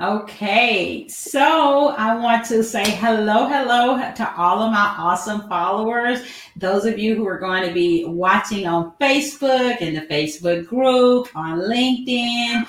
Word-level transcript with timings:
Okay, 0.00 1.08
so 1.08 1.88
I 1.88 2.14
want 2.14 2.46
to 2.46 2.62
say 2.62 2.88
hello, 2.88 3.48
hello 3.48 3.96
to 4.14 4.34
all 4.36 4.62
of 4.62 4.70
my 4.70 4.94
awesome 4.96 5.48
followers. 5.48 6.20
Those 6.54 6.84
of 6.84 7.00
you 7.00 7.16
who 7.16 7.26
are 7.26 7.40
going 7.40 7.66
to 7.66 7.74
be 7.74 8.04
watching 8.04 8.68
on 8.68 8.92
Facebook 9.00 9.80
in 9.80 9.94
the 9.94 10.02
Facebook 10.02 10.68
group, 10.68 11.34
on 11.34 11.58
LinkedIn, 11.62 12.64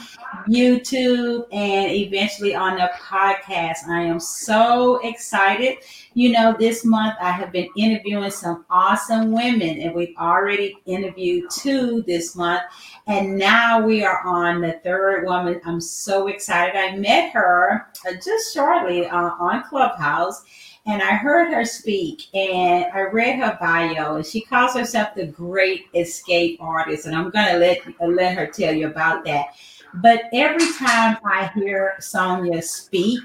YouTube, 0.48 1.46
and 1.52 1.92
eventually 1.92 2.56
on 2.56 2.76
the 2.76 2.90
podcast. 3.00 3.88
I 3.88 4.02
am 4.02 4.20
so 4.20 4.98
excited. 5.04 5.78
You 6.14 6.32
know, 6.32 6.56
this 6.58 6.86
month 6.86 7.16
I 7.22 7.32
have 7.32 7.52
been 7.52 7.70
interviewing 7.78 8.32
some 8.32 8.66
awesome 8.70 9.32
women, 9.32 9.82
and 9.82 9.94
we've 9.94 10.16
already 10.18 10.78
interviewed 10.86 11.50
two 11.52 12.04
this 12.08 12.36
month. 12.36 12.62
And 13.08 13.38
now 13.38 13.82
we 13.82 14.04
are 14.04 14.26
on 14.26 14.62
the 14.62 14.80
third 14.84 15.26
woman. 15.26 15.62
I'm 15.66 15.82
so 15.82 16.28
excited. 16.28 16.76
I 16.76 16.96
met 16.96 17.32
her 17.32 17.88
uh, 18.08 18.14
just 18.24 18.54
shortly 18.54 19.08
uh, 19.08 19.32
on 19.40 19.64
Clubhouse 19.64 20.44
and 20.86 21.02
I 21.04 21.16
heard 21.16 21.54
her 21.54 21.66
speak 21.66 22.34
and 22.34 22.86
I 22.94 23.02
read 23.02 23.38
her 23.40 23.58
bio 23.60 24.16
and 24.16 24.26
she 24.26 24.42
calls 24.42 24.74
herself 24.74 25.14
the 25.16 25.28
great 25.28 25.86
escape 25.94 26.58
artist 26.62 27.06
and 27.06 27.16
I'm 27.16 27.30
going 27.30 27.48
to 27.48 27.58
let 27.58 27.80
let 28.10 28.38
her 28.38 28.48
tell 28.48 28.74
you 28.74 28.88
about 28.88 29.24
that. 29.26 29.48
But 29.96 30.24
every 30.34 30.72
time 30.74 31.18
I 31.24 31.52
hear 31.56 31.96
Sonjia 32.00 32.64
speak, 32.64 33.22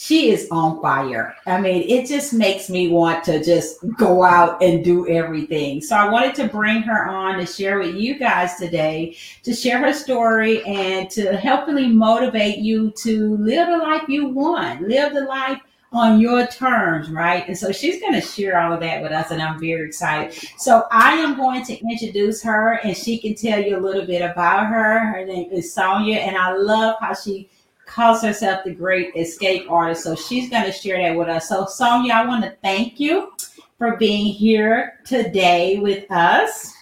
she 0.00 0.30
is 0.30 0.48
on 0.50 0.80
fire. 0.80 1.36
I 1.46 1.60
mean, 1.60 1.82
it 1.86 2.08
just 2.08 2.32
makes 2.32 2.70
me 2.70 2.88
want 2.88 3.22
to 3.24 3.44
just 3.44 3.84
go 3.98 4.24
out 4.24 4.62
and 4.62 4.82
do 4.82 5.06
everything. 5.06 5.82
So 5.82 5.94
I 5.94 6.08
wanted 6.08 6.34
to 6.36 6.48
bring 6.48 6.80
her 6.82 7.06
on 7.06 7.38
to 7.38 7.44
share 7.44 7.78
with 7.78 7.96
you 7.96 8.18
guys 8.18 8.54
today, 8.56 9.14
to 9.42 9.52
share 9.52 9.78
her 9.78 9.92
story 9.92 10.64
and 10.64 11.10
to 11.10 11.36
helpfully 11.36 11.86
motivate 11.86 12.60
you 12.60 12.92
to 13.02 13.36
live 13.36 13.68
the 13.68 13.76
life 13.76 14.08
you 14.08 14.28
want, 14.28 14.88
live 14.88 15.12
the 15.12 15.26
life 15.26 15.60
on 15.92 16.20
your 16.20 16.46
terms, 16.46 17.10
right? 17.10 17.46
And 17.48 17.58
so 17.58 17.72
she's 17.72 18.00
going 18.00 18.12
to 18.12 18.20
share 18.20 18.60
all 18.60 18.72
of 18.72 18.80
that 18.80 19.02
with 19.02 19.12
us, 19.12 19.30
and 19.30 19.42
I'm 19.42 19.58
very 19.58 19.86
excited. 19.86 20.38
So 20.56 20.84
I 20.92 21.14
am 21.14 21.36
going 21.36 21.64
to 21.64 21.78
introduce 21.80 22.42
her, 22.42 22.74
and 22.84 22.96
she 22.96 23.18
can 23.18 23.34
tell 23.34 23.60
you 23.60 23.76
a 23.76 23.80
little 23.80 24.06
bit 24.06 24.22
about 24.22 24.66
her. 24.68 25.00
Her 25.00 25.24
name 25.24 25.50
is 25.50 25.74
Sonjia, 25.74 26.18
and 26.18 26.36
I 26.36 26.56
love 26.56 26.96
how 27.00 27.14
she 27.14 27.50
calls 27.86 28.22
herself 28.22 28.62
the 28.64 28.72
great 28.72 29.14
escape 29.16 29.68
artist. 29.68 30.04
So 30.04 30.14
she's 30.14 30.48
going 30.48 30.64
to 30.64 30.72
share 30.72 30.98
that 30.98 31.18
with 31.18 31.28
us. 31.28 31.48
So, 31.48 31.64
Sonjia, 31.64 32.12
I 32.12 32.26
want 32.26 32.44
to 32.44 32.54
thank 32.62 33.00
you 33.00 33.32
for 33.78 33.96
being 33.96 34.26
here 34.26 35.00
today 35.04 35.78
with 35.78 36.08
us. 36.10 36.72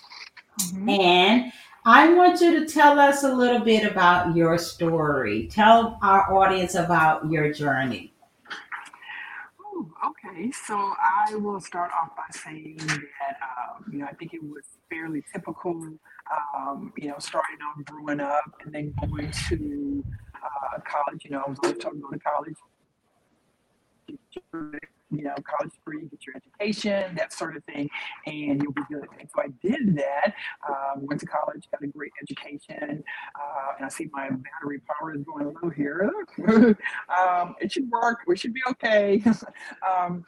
Mm-hmm. 0.61 0.89
And 0.89 1.53
I 1.87 2.13
want 2.13 2.43
you 2.43 2.61
to 2.61 2.71
tell 2.71 2.99
us 2.99 3.23
a 3.23 3.33
little 3.33 3.61
bit 3.61 3.91
about 3.91 4.37
your 4.37 4.59
story. 4.59 5.47
Tell 5.47 5.99
our 6.03 6.37
audience 6.37 6.75
about 6.75 7.31
your 7.31 7.55
journey. 7.55 8.13
Okay, 10.39 10.53
so 10.53 10.77
I 10.77 11.35
will 11.35 11.61
start 11.61 11.91
off 12.01 12.15
by 12.17 12.23
saying 12.31 12.77
that 12.87 13.39
um, 13.43 13.85
you 13.91 13.99
know 13.99 14.07
I 14.07 14.13
think 14.13 14.35
it 14.35 14.43
was 14.43 14.63
fairly 14.89 15.25
typical, 15.33 15.73
um, 16.55 16.93
you 16.97 17.09
know, 17.09 17.17
starting 17.19 17.59
off 17.67 17.85
growing 17.85 18.21
up 18.21 18.45
and 18.65 18.73
then 18.73 18.95
going 19.01 19.33
to 19.49 20.05
uh, 20.37 20.79
college. 20.87 21.25
You 21.25 21.33
know, 21.33 21.43
I 21.45 21.51
was 21.51 21.59
always 21.65 21.79
told 21.79 21.95
to 21.95 22.01
go 22.01 22.11
to 22.11 22.19
college 22.21 22.55
you 25.11 25.23
know, 25.23 25.35
college 25.45 25.73
free, 25.85 26.07
get 26.09 26.27
your 26.27 26.37
education, 26.37 27.15
that 27.17 27.33
sort 27.33 27.57
of 27.57 27.65
thing, 27.65 27.89
and 28.27 28.63
you'll 28.63 28.73
be 28.73 28.83
good. 28.91 29.07
And 29.19 29.29
so 29.35 29.43
I 29.43 29.49
did 29.63 29.97
that. 29.97 30.35
Um, 30.69 31.07
went 31.07 31.21
to 31.21 31.27
college, 31.27 31.65
got 31.71 31.83
a 31.83 31.87
great 31.87 32.13
education, 32.23 33.03
uh, 33.35 33.73
and 33.77 33.87
I 33.87 33.89
see 33.89 34.09
my 34.13 34.29
battery 34.29 34.81
power 34.87 35.15
is 35.15 35.23
going 35.25 35.55
low 35.63 35.71
here. 35.71 36.11
um, 37.09 37.57
it 37.61 37.73
should 37.73 37.91
work. 37.91 38.21
We 38.27 38.37
should 38.37 38.53
be 38.53 38.61
okay. 38.69 39.23
um, 39.27 40.25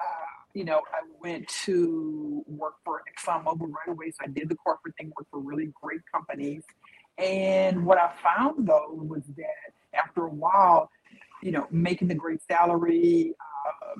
uh, 0.00 0.30
you 0.54 0.64
know, 0.64 0.80
I 0.92 1.02
went 1.20 1.48
to 1.64 2.44
work 2.46 2.74
for 2.84 3.02
ExxonMobil 3.16 3.60
right 3.60 3.88
away. 3.88 4.10
So 4.10 4.18
I 4.24 4.28
did 4.28 4.48
the 4.48 4.56
corporate 4.56 4.96
thing, 4.96 5.12
worked 5.16 5.30
for 5.30 5.40
really 5.40 5.72
great 5.80 6.00
companies. 6.12 6.64
And 7.18 7.84
what 7.84 7.98
I 7.98 8.12
found 8.22 8.66
though 8.66 8.92
was 8.92 9.22
that 9.36 9.74
after 9.94 10.24
a 10.24 10.30
while, 10.30 10.90
you 11.42 11.52
know, 11.52 11.66
making 11.70 12.08
the 12.08 12.14
great 12.14 12.42
salary, 12.42 13.34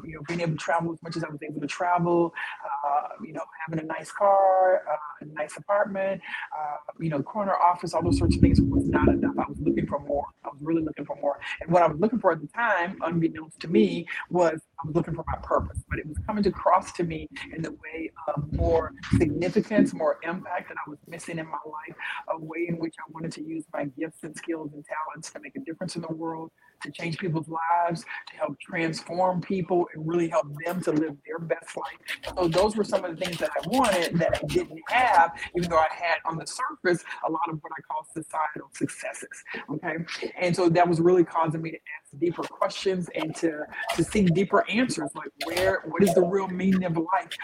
you 0.05 0.15
know, 0.15 0.21
being 0.28 0.41
able 0.41 0.53
to 0.53 0.59
travel 0.59 0.93
as 0.93 1.03
much 1.03 1.17
as 1.17 1.25
I 1.25 1.28
was 1.28 1.41
able 1.43 1.61
to 1.61 1.67
travel, 1.67 2.34
uh, 2.65 3.09
you 3.25 3.33
know, 3.33 3.43
having 3.67 3.83
a 3.84 3.87
nice 3.87 4.11
car, 4.11 4.83
uh, 4.91 4.97
a 5.21 5.25
nice 5.34 5.56
apartment, 5.56 6.21
uh, 6.56 6.77
you 6.99 7.11
know, 7.11 7.23
corner 7.23 7.55
office, 7.55 7.95
all 7.95 8.03
those 8.03 8.19
sorts 8.19 8.37
of 8.37 8.41
things 8.41 8.61
was 8.61 8.89
not 8.89 9.09
enough. 9.09 9.34
I 9.39 9.49
was 9.49 9.59
looking 9.61 9.87
for 9.87 10.01
more. 10.01 10.27
I 10.45 10.49
was 10.49 10.59
really 10.61 10.83
looking 10.83 11.05
for 11.05 11.17
more. 11.21 11.39
And 11.61 11.71
what 11.71 11.83
I 11.83 11.87
was 11.87 11.99
looking 11.99 12.19
for 12.19 12.33
at 12.33 12.41
the 12.41 12.49
time, 12.49 12.99
unbeknownst 13.03 13.61
to 13.61 13.69
me, 13.69 14.06
was 14.31 14.61
I 14.82 14.86
was 14.86 14.96
looking 14.96 15.14
for 15.14 15.24
my 15.26 15.38
purpose, 15.42 15.82
but 15.88 15.98
it 15.98 16.06
was 16.06 16.16
coming 16.26 16.46
across 16.46 16.92
to 16.92 17.04
me 17.04 17.28
in 17.54 17.62
the 17.62 17.72
way 17.72 18.10
of 18.28 18.50
more 18.52 18.92
significance, 19.18 19.92
more 19.92 20.18
impact 20.22 20.68
that 20.68 20.76
I 20.86 20.91
was 20.91 20.98
missing 21.06 21.38
in 21.38 21.46
my 21.46 21.58
life, 21.66 21.96
a 22.28 22.38
way 22.38 22.66
in 22.68 22.78
which 22.78 22.94
I 22.98 23.10
wanted 23.12 23.32
to 23.32 23.42
use 23.42 23.64
my 23.72 23.84
gifts 23.84 24.22
and 24.22 24.34
skills 24.36 24.70
and 24.72 24.84
talents 24.84 25.30
to 25.32 25.41
make 25.41 25.54
a 25.56 25.60
difference 25.60 25.96
in 25.96 26.02
the 26.02 26.12
world, 26.12 26.50
to 26.82 26.91
change 26.91 27.18
people's 27.18 27.48
lives, 27.48 28.04
to 28.30 28.36
help 28.36 28.58
transform 28.58 29.42
people 29.42 29.86
and 29.94 30.08
really 30.08 30.28
help 30.28 30.46
them 30.64 30.80
to 30.82 30.92
live 30.92 31.16
their 31.26 31.38
best 31.38 31.76
life. 31.76 32.34
So 32.36 32.48
those 32.48 32.74
were 32.74 32.84
some 32.84 33.04
of 33.04 33.18
the 33.18 33.24
things 33.24 33.36
that 33.38 33.50
I 33.50 33.68
wanted 33.68 34.18
that 34.18 34.41
I 34.42 34.47
didn't 34.47 34.80
have, 34.88 35.32
even 35.56 35.68
though 35.68 35.78
I 35.78 35.88
had 35.91 36.18
on 36.24 36.38
the 36.38 36.47
surface 36.47 37.04
a 37.26 37.30
lot 37.30 37.42
of 37.50 37.58
what 37.60 37.72
I 37.76 37.82
call 37.82 38.06
societal 38.14 38.70
successes. 38.72 39.28
Okay. 39.68 39.97
And 40.41 40.56
so 40.56 40.70
that 40.70 40.88
was 40.88 41.00
really 41.00 41.24
causing 41.24 41.60
me 41.60 41.70
to 41.72 41.76
ask 41.76 42.00
deeper 42.19 42.43
questions 42.43 43.09
and 43.15 43.34
to, 43.37 43.62
to 43.97 44.04
seek 44.04 44.32
deeper 44.34 44.69
answers 44.69 45.10
like 45.15 45.31
where 45.44 45.82
what 45.87 46.03
is 46.03 46.15
the 46.15 46.22
real 46.22 46.48
meaning 46.48 46.84
of 46.84 46.97
life? 46.97 47.37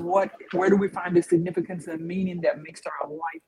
What 0.00 0.32
where 0.52 0.70
do 0.70 0.76
we 0.76 0.88
find 0.88 1.16
the 1.16 1.22
significance 1.22 1.86
and 1.86 2.00
meaning 2.06 2.40
that 2.42 2.62
makes 2.62 2.82
our 2.86 3.08
life 3.08 3.42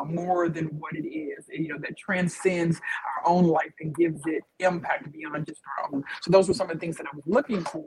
uh, 0.00 0.04
more 0.04 0.48
than 0.48 0.66
what 0.78 0.94
it 0.94 1.06
is, 1.06 1.46
you 1.48 1.68
know, 1.68 1.78
that 1.80 1.96
transcends 1.96 2.80
our 3.16 3.30
own 3.30 3.44
life 3.44 3.72
and 3.80 3.94
gives 3.94 4.22
it 4.26 4.42
impact 4.58 5.12
beyond 5.12 5.46
just 5.46 5.60
our 5.78 5.94
own. 5.94 6.04
So 6.22 6.30
those 6.30 6.48
were 6.48 6.54
some 6.54 6.70
of 6.70 6.74
the 6.74 6.80
things 6.80 6.96
that 6.96 7.06
I 7.06 7.14
was 7.14 7.24
looking 7.26 7.62
for. 7.64 7.86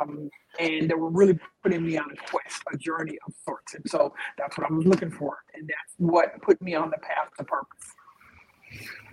Um, 0.00 0.30
and 0.60 0.88
they 0.88 0.94
were 0.94 1.10
really 1.10 1.38
putting 1.62 1.84
me 1.84 1.96
on 1.98 2.06
a 2.10 2.30
quest, 2.30 2.62
a 2.72 2.76
journey 2.76 3.18
of 3.26 3.34
sorts. 3.44 3.74
And 3.74 3.84
so 3.88 4.14
that's 4.38 4.56
what 4.56 4.70
I 4.70 4.72
was 4.72 4.86
looking 4.86 5.10
for. 5.10 5.38
And 5.54 5.68
that's 5.68 5.94
what 5.98 6.40
put 6.42 6.60
me 6.62 6.74
on 6.74 6.90
the 6.90 6.98
path 6.98 7.30
to 7.38 7.44
purpose. 7.44 7.93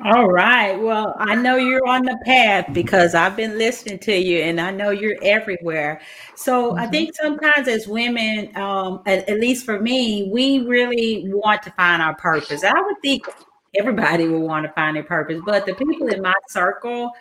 All 0.03 0.27
right. 0.27 0.73
Well, 0.73 1.15
I 1.19 1.35
know 1.35 1.57
you're 1.57 1.85
on 1.85 2.03
the 2.03 2.17
path 2.25 2.73
because 2.73 3.13
I've 3.13 3.35
been 3.35 3.59
listening 3.59 3.99
to 3.99 4.15
you 4.15 4.39
and 4.39 4.59
I 4.59 4.71
know 4.71 4.89
you're 4.89 5.17
everywhere. 5.21 6.01
So 6.35 6.71
mm-hmm. 6.71 6.79
I 6.79 6.87
think 6.87 7.13
sometimes 7.13 7.67
as 7.67 7.87
women, 7.87 8.55
um, 8.57 9.03
at, 9.05 9.29
at, 9.29 9.39
least 9.39 9.63
for 9.63 9.79
me, 9.79 10.27
we 10.33 10.65
really 10.65 11.31
want 11.31 11.61
to 11.63 11.71
find 11.71 12.01
our 12.01 12.15
purpose. 12.15 12.63
I 12.63 12.81
would 12.81 12.99
think 13.03 13.27
everybody 13.75 14.27
would 14.27 14.41
want 14.41 14.65
to 14.65 14.71
find 14.73 14.95
their 14.95 15.03
purpose, 15.03 15.39
but 15.45 15.67
the 15.67 15.75
people 15.75 16.07
in 16.07 16.23
my 16.23 16.33
circle, 16.49 17.11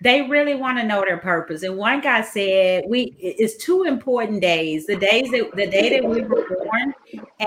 they 0.00 0.22
really 0.22 0.56
want 0.56 0.78
to 0.78 0.84
know 0.84 1.02
their 1.02 1.18
purpose. 1.18 1.62
And 1.62 1.76
one 1.76 2.00
guy 2.00 2.22
said, 2.22 2.84
"We 2.86 3.16
it's 3.18 3.56
two 3.56 3.82
important 3.82 4.40
days: 4.40 4.86
the 4.86 4.96
days 4.96 5.30
that 5.30 5.50
the 5.54 5.66
day 5.66 5.98
that 5.98 6.08
we 6.08 6.22
were 6.22 6.46
born, 6.48 6.94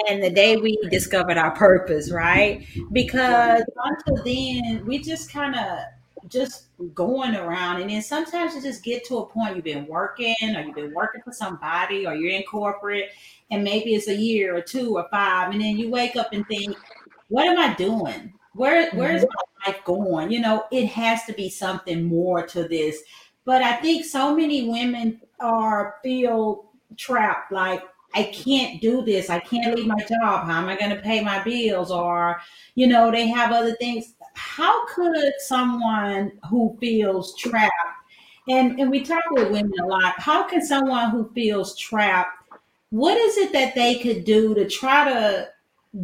and 0.10 0.24
the 0.24 0.30
day 0.30 0.58
we 0.58 0.78
discovered 0.90 1.38
our 1.38 1.52
purpose." 1.52 2.12
Right? 2.12 2.66
Because 2.92 3.64
until 3.84 4.24
then, 4.24 4.86
we 4.86 5.00
just 5.00 5.32
kind 5.32 5.56
of 5.56 5.80
just 6.28 6.66
going 6.94 7.36
around, 7.36 7.82
and 7.82 7.90
then 7.90 8.02
sometimes 8.02 8.54
you 8.56 8.62
just 8.62 8.84
get 8.84 9.04
to 9.06 9.18
a 9.18 9.26
point 9.26 9.56
you've 9.56 9.66
been 9.66 9.88
working, 9.88 10.36
or 10.42 10.62
you've 10.62 10.76
been 10.76 10.94
working 10.94 11.22
for 11.24 11.34
somebody, 11.34 12.06
or 12.06 12.16
you're 12.16 12.32
in 12.32 12.44
corporate, 12.44 13.10
and 13.50 13.64
maybe 13.64 13.96
it's 13.96 14.08
a 14.08 14.16
year 14.16 14.56
or 14.56 14.62
two 14.62 14.96
or 14.98 15.08
five, 15.12 15.52
and 15.52 15.62
then 15.62 15.78
you 15.78 15.90
wake 15.90 16.16
up 16.16 16.32
and 16.32 16.48
think, 16.48 16.78
"What 17.30 17.48
am 17.48 17.58
I 17.60 17.74
doing?" 17.74 18.34
Where 18.54 18.90
where's 18.92 19.24
mm-hmm. 19.24 19.34
my 19.66 19.72
life 19.72 19.84
going? 19.86 20.32
You 20.32 20.42
know, 20.42 20.66
it 20.72 20.88
has 20.88 21.24
to 21.26 21.34
be 21.34 21.50
something 21.50 22.06
more 22.06 22.46
to 22.48 22.68
this. 22.68 23.02
But 23.46 23.64
I 23.64 23.74
think 23.78 24.06
so 24.06 24.36
many 24.36 24.70
women 24.70 25.22
are 25.40 25.96
feel 26.04 26.72
trapped, 26.98 27.52
like 27.52 27.82
I 28.14 28.24
can't 28.24 28.82
do 28.82 29.04
this. 29.04 29.30
I 29.30 29.40
can't 29.40 29.76
leave 29.76 29.88
my 29.88 30.00
job. 30.00 30.46
How 30.46 30.60
am 30.62 30.68
I 30.68 30.78
going 30.78 30.96
to 30.96 31.02
pay 31.02 31.24
my 31.24 31.44
bills? 31.44 31.92
Or, 31.92 32.42
you 32.76 32.88
know, 32.88 33.10
they 33.12 33.28
have 33.28 33.52
other 33.52 33.76
things. 33.76 34.16
How 34.34 34.86
could 34.88 35.34
someone 35.40 36.32
who 36.50 36.78
feels 36.80 37.36
trapped, 37.38 37.72
and, 38.48 38.80
and 38.80 38.90
we 38.90 39.02
talk 39.02 39.24
with 39.32 39.52
women 39.52 39.74
a 39.82 39.86
lot, 39.86 40.14
how 40.18 40.48
can 40.48 40.66
someone 40.66 41.10
who 41.10 41.30
feels 41.34 41.78
trapped, 41.78 42.38
what 42.90 43.18
is 43.18 43.38
it 43.38 43.54
that 43.54 43.76
they 43.76 44.00
could 44.00 44.26
do 44.26 44.54
to 44.56 44.68
try 44.68 45.06
to 45.12 45.50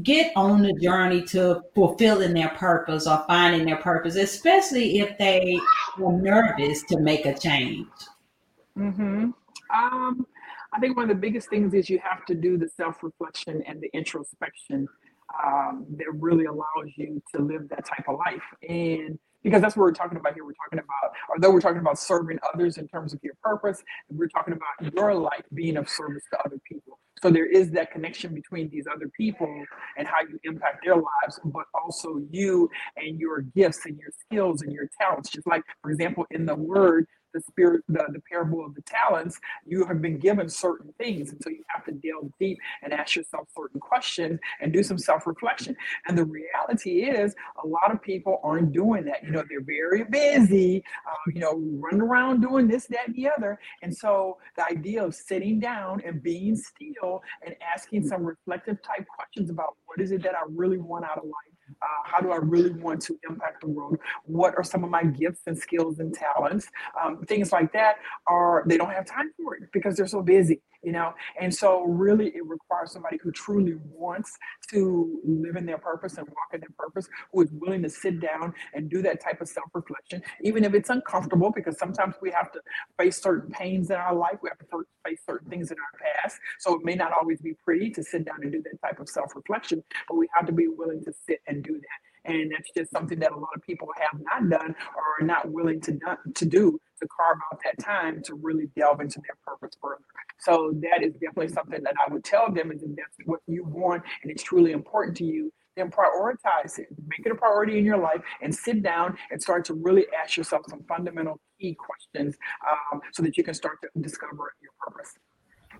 get 0.03 0.33
on 0.35 0.61
the 0.61 0.73
journey 0.73 1.21
to 1.23 1.61
fulfilling 1.73 2.33
their 2.33 2.49
purpose 2.49 3.07
or 3.07 3.23
finding 3.27 3.65
their 3.65 3.77
purpose, 3.77 4.15
especially 4.15 4.99
if 4.99 5.17
they 5.17 5.57
are 6.03 6.11
nervous 6.11 6.83
to 6.83 6.99
make 6.99 7.25
a 7.25 7.37
change? 7.37 7.87
Mm-hmm. 8.77 9.31
Um, 9.73 10.27
I 10.73 10.79
think 10.79 10.95
one 10.95 11.03
of 11.03 11.09
the 11.09 11.21
biggest 11.21 11.49
things 11.49 11.73
is 11.73 11.89
you 11.89 11.99
have 12.03 12.25
to 12.25 12.35
do 12.35 12.57
the 12.57 12.69
self 12.69 13.03
reflection 13.03 13.63
and 13.65 13.81
the 13.81 13.89
introspection 13.93 14.87
um, 15.45 15.85
that 15.97 16.07
really 16.13 16.45
allows 16.45 16.91
you 16.95 17.21
to 17.35 17.41
live 17.41 17.69
that 17.69 17.85
type 17.85 18.05
of 18.07 18.17
life. 18.25 18.43
And 18.67 19.19
because 19.43 19.61
that's 19.61 19.77
what 19.77 19.83
we're 19.83 19.93
talking 19.93 20.17
about 20.17 20.33
here. 20.33 20.43
We're 20.43 20.53
talking 20.53 20.79
about, 20.79 21.13
although 21.29 21.51
we're 21.51 21.61
talking 21.61 21.79
about 21.79 21.97
serving 21.97 22.39
others 22.53 22.77
in 22.77 22.87
terms 22.87 23.13
of 23.13 23.19
your 23.23 23.35
purpose, 23.41 23.83
we're 24.09 24.27
talking 24.27 24.53
about 24.53 24.93
your 24.93 25.13
life 25.15 25.43
being 25.53 25.77
of 25.77 25.87
service 25.87 26.23
to 26.33 26.39
other 26.45 26.57
people. 26.69 26.99
So 27.21 27.31
there 27.31 27.45
is 27.45 27.71
that 27.71 27.91
connection 27.91 28.33
between 28.33 28.69
these 28.69 28.85
other 28.93 29.09
people 29.17 29.63
and 29.97 30.07
how 30.07 30.21
you 30.21 30.39
impact 30.43 30.83
their 30.83 30.95
lives, 30.95 31.39
but 31.45 31.63
also 31.73 32.21
you 32.29 32.69
and 32.95 33.19
your 33.19 33.41
gifts 33.41 33.85
and 33.85 33.97
your 33.97 34.11
skills 34.25 34.61
and 34.61 34.71
your 34.71 34.89
talents. 34.99 35.29
Just 35.29 35.47
like, 35.47 35.63
for 35.81 35.91
example, 35.91 36.25
in 36.31 36.45
the 36.45 36.55
word, 36.55 37.07
the 37.33 37.41
spirit, 37.41 37.83
the, 37.87 38.05
the 38.11 38.21
parable 38.29 38.65
of 38.65 38.75
the 38.75 38.81
talents, 38.81 39.39
you 39.65 39.85
have 39.85 40.01
been 40.01 40.17
given 40.17 40.49
certain 40.49 40.93
things. 40.97 41.31
And 41.31 41.41
so 41.43 41.49
you 41.49 41.63
have 41.67 41.85
to 41.85 41.91
delve 41.91 42.31
deep 42.39 42.57
and 42.83 42.93
ask 42.93 43.15
yourself 43.15 43.47
certain 43.55 43.79
questions 43.79 44.39
and 44.61 44.73
do 44.73 44.83
some 44.83 44.97
self 44.97 45.27
reflection. 45.27 45.75
And 46.07 46.17
the 46.17 46.25
reality 46.25 47.03
is, 47.03 47.35
a 47.63 47.67
lot 47.67 47.91
of 47.91 48.01
people 48.01 48.39
aren't 48.43 48.71
doing 48.71 49.05
that. 49.05 49.23
You 49.23 49.31
know, 49.31 49.43
they're 49.49 49.61
very 49.61 50.03
busy, 50.03 50.83
um, 51.07 51.33
you 51.33 51.41
know, 51.41 51.61
running 51.79 52.01
around 52.01 52.41
doing 52.41 52.67
this, 52.67 52.87
that, 52.87 53.07
and 53.07 53.15
the 53.15 53.29
other. 53.29 53.59
And 53.81 53.95
so 53.95 54.37
the 54.55 54.65
idea 54.65 55.03
of 55.03 55.15
sitting 55.15 55.59
down 55.59 56.01
and 56.05 56.21
being 56.21 56.55
still 56.55 57.21
and 57.45 57.55
asking 57.73 58.07
some 58.07 58.23
reflective 58.23 58.81
type 58.81 59.05
questions 59.07 59.49
about 59.49 59.75
what 59.85 59.99
is 59.99 60.11
it 60.11 60.23
that 60.23 60.35
I 60.35 60.41
really 60.49 60.77
want 60.77 61.05
out 61.05 61.17
of 61.17 61.25
life 61.25 61.46
uh, 61.81 62.09
how 62.09 62.19
do 62.19 62.31
I 62.31 62.37
really 62.37 62.71
want 62.71 63.01
to 63.03 63.19
impact 63.29 63.61
the 63.61 63.67
world? 63.67 63.97
What 64.25 64.55
are 64.57 64.63
some 64.63 64.83
of 64.83 64.89
my 64.89 65.03
gifts 65.03 65.41
and 65.47 65.57
skills 65.57 65.99
and 65.99 66.13
talents? 66.13 66.67
Um, 67.01 67.23
things 67.25 67.51
like 67.51 67.71
that 67.73 67.97
are 68.27 68.63
they 68.67 68.77
don't 68.77 68.91
have 68.91 69.05
time 69.05 69.31
for 69.37 69.55
it 69.55 69.63
because 69.71 69.95
they're 69.95 70.07
so 70.07 70.21
busy 70.21 70.61
you 70.83 70.91
know? 70.91 71.13
And 71.39 71.53
so 71.53 71.83
really 71.83 72.27
it 72.27 72.45
requires 72.45 72.91
somebody 72.91 73.17
who 73.21 73.31
truly 73.31 73.75
wants 73.91 74.37
to 74.69 75.19
live 75.25 75.55
in 75.55 75.65
their 75.65 75.77
purpose 75.77 76.17
and 76.17 76.27
walk 76.27 76.53
in 76.53 76.59
their 76.59 76.69
purpose 76.77 77.07
who 77.31 77.41
is 77.41 77.49
willing 77.51 77.83
to 77.83 77.89
sit 77.89 78.19
down 78.19 78.53
and 78.73 78.89
do 78.89 79.01
that 79.01 79.21
type 79.21 79.41
of 79.41 79.47
self-reflection 79.47 80.21
even 80.41 80.63
if 80.63 80.73
it's 80.73 80.89
uncomfortable 80.89 81.51
because 81.55 81.77
sometimes 81.77 82.15
we 82.21 82.31
have 82.31 82.51
to 82.51 82.59
face 82.97 83.21
certain 83.21 83.51
pains 83.51 83.89
in 83.89 83.95
our 83.95 84.15
life 84.15 84.37
we 84.41 84.49
have 84.49 84.57
to 84.59 84.65
face 85.05 85.19
certain 85.25 85.49
things 85.49 85.71
in 85.71 85.77
our 85.77 86.21
past. 86.21 86.37
So 86.59 86.75
it 86.75 86.83
may 86.83 86.95
not 86.95 87.11
always 87.11 87.41
be 87.41 87.53
pretty 87.63 87.89
to 87.91 88.03
sit 88.03 88.25
down 88.25 88.37
and 88.41 88.51
do 88.51 88.61
that 88.63 88.81
type 88.81 88.99
of 88.99 89.09
self-reflection 89.09 89.83
but 90.07 90.15
we 90.15 90.27
have 90.35 90.45
to 90.45 90.51
be 90.51 90.67
willing 90.67 91.03
to 91.05 91.13
sit 91.25 91.41
and 91.47 91.63
do 91.63 91.73
that. 91.73 92.31
And 92.31 92.51
that's 92.51 92.69
just 92.75 92.91
something 92.91 93.19
that 93.19 93.31
a 93.31 93.37
lot 93.37 93.51
of 93.55 93.61
people 93.61 93.87
have 93.97 94.21
not 94.21 94.49
done 94.49 94.75
or 94.95 95.03
are 95.23 95.25
not 95.25 95.49
willing 95.49 95.79
to, 95.81 95.97
to 96.35 96.45
do 96.45 96.79
to 96.99 97.07
carve 97.07 97.37
out 97.51 97.59
that 97.63 97.81
time 97.83 98.21
to 98.23 98.35
really 98.35 98.69
delve 98.75 98.99
into 98.99 99.21
their 99.21 99.37
purpose 99.45 99.77
further. 99.81 100.03
So 100.39 100.73
that 100.81 101.03
is 101.03 101.13
definitely 101.13 101.49
something 101.49 101.81
that 101.83 101.93
I 102.05 102.11
would 102.13 102.23
tell 102.23 102.51
them 102.51 102.71
is 102.71 102.83
if 102.83 102.95
that's 102.95 103.17
what 103.25 103.39
you 103.47 103.63
want 103.65 104.03
and 104.21 104.31
it's 104.31 104.43
truly 104.43 104.71
important 104.71 105.17
to 105.17 105.25
you, 105.25 105.51
then 105.75 105.91
prioritize 105.91 106.79
it. 106.79 106.87
Make 107.07 107.25
it 107.25 107.31
a 107.31 107.35
priority 107.35 107.77
in 107.77 107.85
your 107.85 107.97
life 107.97 108.21
and 108.41 108.53
sit 108.53 108.81
down 108.83 109.17
and 109.31 109.41
start 109.41 109.63
to 109.65 109.73
really 109.75 110.05
ask 110.19 110.35
yourself 110.35 110.63
some 110.69 110.83
fundamental 110.87 111.39
key 111.59 111.75
questions 111.75 112.35
um, 112.67 112.99
so 113.13 113.23
that 113.23 113.37
you 113.37 113.43
can 113.43 113.53
start 113.53 113.77
to 113.81 114.01
discover 114.01 114.53
your 114.61 114.71
purpose. 114.79 115.13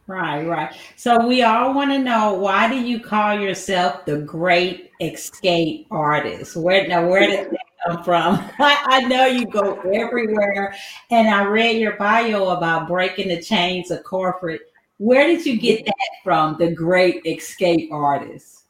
Right, 0.06 0.46
right. 0.46 0.74
So 0.96 1.28
we 1.28 1.44
all 1.44 1.74
want 1.74 1.92
to 1.92 2.00
know 2.00 2.34
why 2.34 2.70
do 2.70 2.80
you 2.80 3.00
call 3.00 3.38
yourself 3.38 4.06
the 4.06 4.20
great 4.20 4.92
escape 5.02 5.88
artist? 5.92 6.56
Where 6.56 6.88
now 6.88 7.08
where 7.08 7.28
did 7.28 7.52
that 7.52 7.67
come 7.86 8.04
from? 8.04 8.36
I, 8.60 8.84
I 8.86 9.02
know 9.02 9.26
you 9.26 9.46
go 9.46 9.80
everywhere 9.94 10.76
and 11.10 11.28
I 11.28 11.46
read 11.46 11.78
your 11.78 11.96
bio 11.98 12.50
about 12.50 12.88
breaking 12.88 13.30
the 13.30 13.42
chains 13.42 13.92
of 13.92 14.04
corporate. 14.04 14.62
Where 14.98 15.28
did 15.28 15.46
you 15.46 15.60
get 15.60 15.86
that 15.86 16.10
from? 16.24 16.58
The 16.58 16.72
great 16.72 17.26
escape 17.26 17.92
artist. 17.92 18.64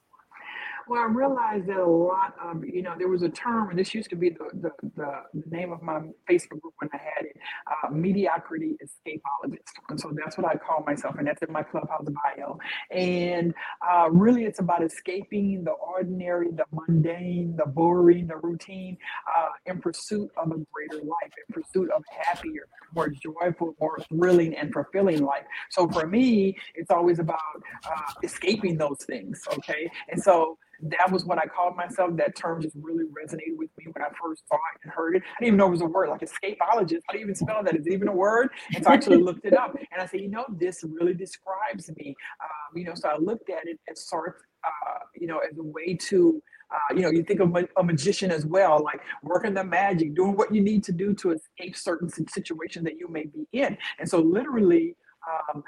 Well, 0.88 1.02
I 1.02 1.06
realized 1.06 1.68
that 1.68 1.78
a 1.78 1.86
lot 1.86 2.36
of, 2.42 2.64
you 2.66 2.82
know, 2.82 2.96
there 2.98 3.10
was 3.10 3.22
a 3.22 3.30
term, 3.30 3.70
and 3.70 3.78
this 3.78 3.94
used 3.94 4.10
to 4.10 4.16
be 4.16 4.30
the, 4.30 4.48
the, 4.54 4.72
the, 4.96 5.24
the 5.34 5.50
name 5.50 5.74
of 5.74 5.82
my 5.82 6.00
Facebook 6.30 6.62
group 6.62 6.74
when 6.80 6.90
I 6.94 6.98
had 6.98 7.26
it, 7.26 7.37
uh, 7.68 7.90
mediocrity 7.90 8.78
escapologist. 8.84 9.74
And 9.90 10.00
so 10.00 10.12
that's 10.14 10.38
what 10.38 10.48
I 10.48 10.56
call 10.56 10.84
myself, 10.86 11.16
and 11.18 11.28
that's 11.28 11.42
in 11.42 11.52
my 11.52 11.64
clubhouse 11.64 12.06
bio. 12.24 12.58
And 12.92 13.54
uh, 13.88 14.10
really, 14.12 14.46
it's 14.46 14.60
about 14.60 14.84
escaping 14.84 15.64
the 15.64 15.72
ordinary, 15.72 16.50
the 16.52 16.66
mundane, 16.72 17.56
the 17.58 17.66
boring, 17.66 18.28
the 18.28 18.38
routine, 18.38 18.98
uh, 19.36 19.50
in 19.66 19.80
pursuit 19.80 20.30
of 20.38 20.52
a 20.52 20.58
greater 20.72 21.04
life, 21.04 21.32
in 21.48 21.54
pursuit 21.54 21.90
of 21.92 22.04
happier, 22.10 22.68
more 22.94 23.10
joyful, 23.10 23.76
more 23.80 24.00
thrilling, 24.10 24.56
and 24.56 24.74
fulfilling 24.74 25.24
life. 25.24 25.46
So 25.70 25.88
for 25.88 26.08
me, 26.08 26.58
it's 26.76 26.92
always 26.92 27.20
about 27.20 27.40
uh, 27.86 28.14
escaping 28.24 28.78
those 28.78 29.00
things, 29.06 29.42
okay? 29.54 29.90
And 30.10 30.22
so 30.22 30.58
that 30.82 31.12
was 31.12 31.26
what 31.26 31.38
I 31.38 31.46
called 31.46 31.76
myself. 31.76 32.16
That 32.18 32.36
term 32.36 32.62
just 32.62 32.76
really 32.80 33.06
resonated 33.06 33.58
with 33.58 33.70
me 33.78 33.86
when 33.92 34.04
I 34.04 34.10
first 34.22 34.48
saw 34.48 34.56
it 34.56 34.82
and 34.84 34.94
heard 34.94 35.16
it. 35.16 35.24
I 35.24 35.40
didn't 35.40 35.48
even 35.48 35.58
know 35.58 35.68
it 35.68 35.72
was 35.72 35.82
a 35.82 35.86
word, 35.86 36.10
like 36.10 36.22
escapologist. 36.22 37.02
Do 37.12 37.18
you 37.18 37.27
even 37.28 37.36
spell 37.36 37.64
that? 37.64 37.76
Is 37.76 37.86
it 37.88 37.94
even 37.94 38.08
a 38.08 38.14
word? 38.14 38.50
And 38.74 38.84
so 38.84 38.92
I 38.92 38.94
actually 38.94 39.18
looked 39.18 39.46
it 39.46 39.54
up 39.54 39.76
and 39.76 40.02
I 40.02 40.06
said, 40.06 40.22
you 40.22 40.30
know, 40.30 40.46
this 40.50 40.84
really 40.84 41.14
describes 41.14 41.90
me. 41.98 42.16
Um, 42.44 42.78
you 42.78 42.86
know, 42.86 42.94
so 42.96 43.10
I 43.10 43.18
looked 43.18 43.50
at 43.50 43.68
it 43.68 43.80
as 43.90 44.08
sort 44.08 44.28
of, 44.30 44.34
uh, 44.66 45.00
you 45.16 45.28
know, 45.28 45.40
as 45.40 45.58
a 45.58 45.64
way 45.64 45.96
to, 46.10 46.42
uh, 46.74 46.94
you 46.96 47.02
know, 47.02 47.10
you 47.10 47.24
think 47.24 47.40
of 47.40 47.56
a 47.78 47.84
magician 47.84 48.32
as 48.32 48.46
well, 48.46 48.84
like 48.84 49.02
working 49.24 49.54
the 49.54 49.64
magic, 49.64 50.16
doing 50.16 50.36
what 50.36 50.54
you 50.54 50.62
need 50.62 50.84
to 50.84 50.92
do 50.92 51.14
to 51.16 51.32
escape 51.32 51.76
certain 51.76 52.10
situations 52.10 52.84
that 52.84 52.98
you 52.98 53.08
may 53.08 53.26
be 53.26 53.48
in. 53.54 53.78
And 54.00 54.10
so, 54.10 54.20
literally, 54.20 54.96
um, 55.28 55.64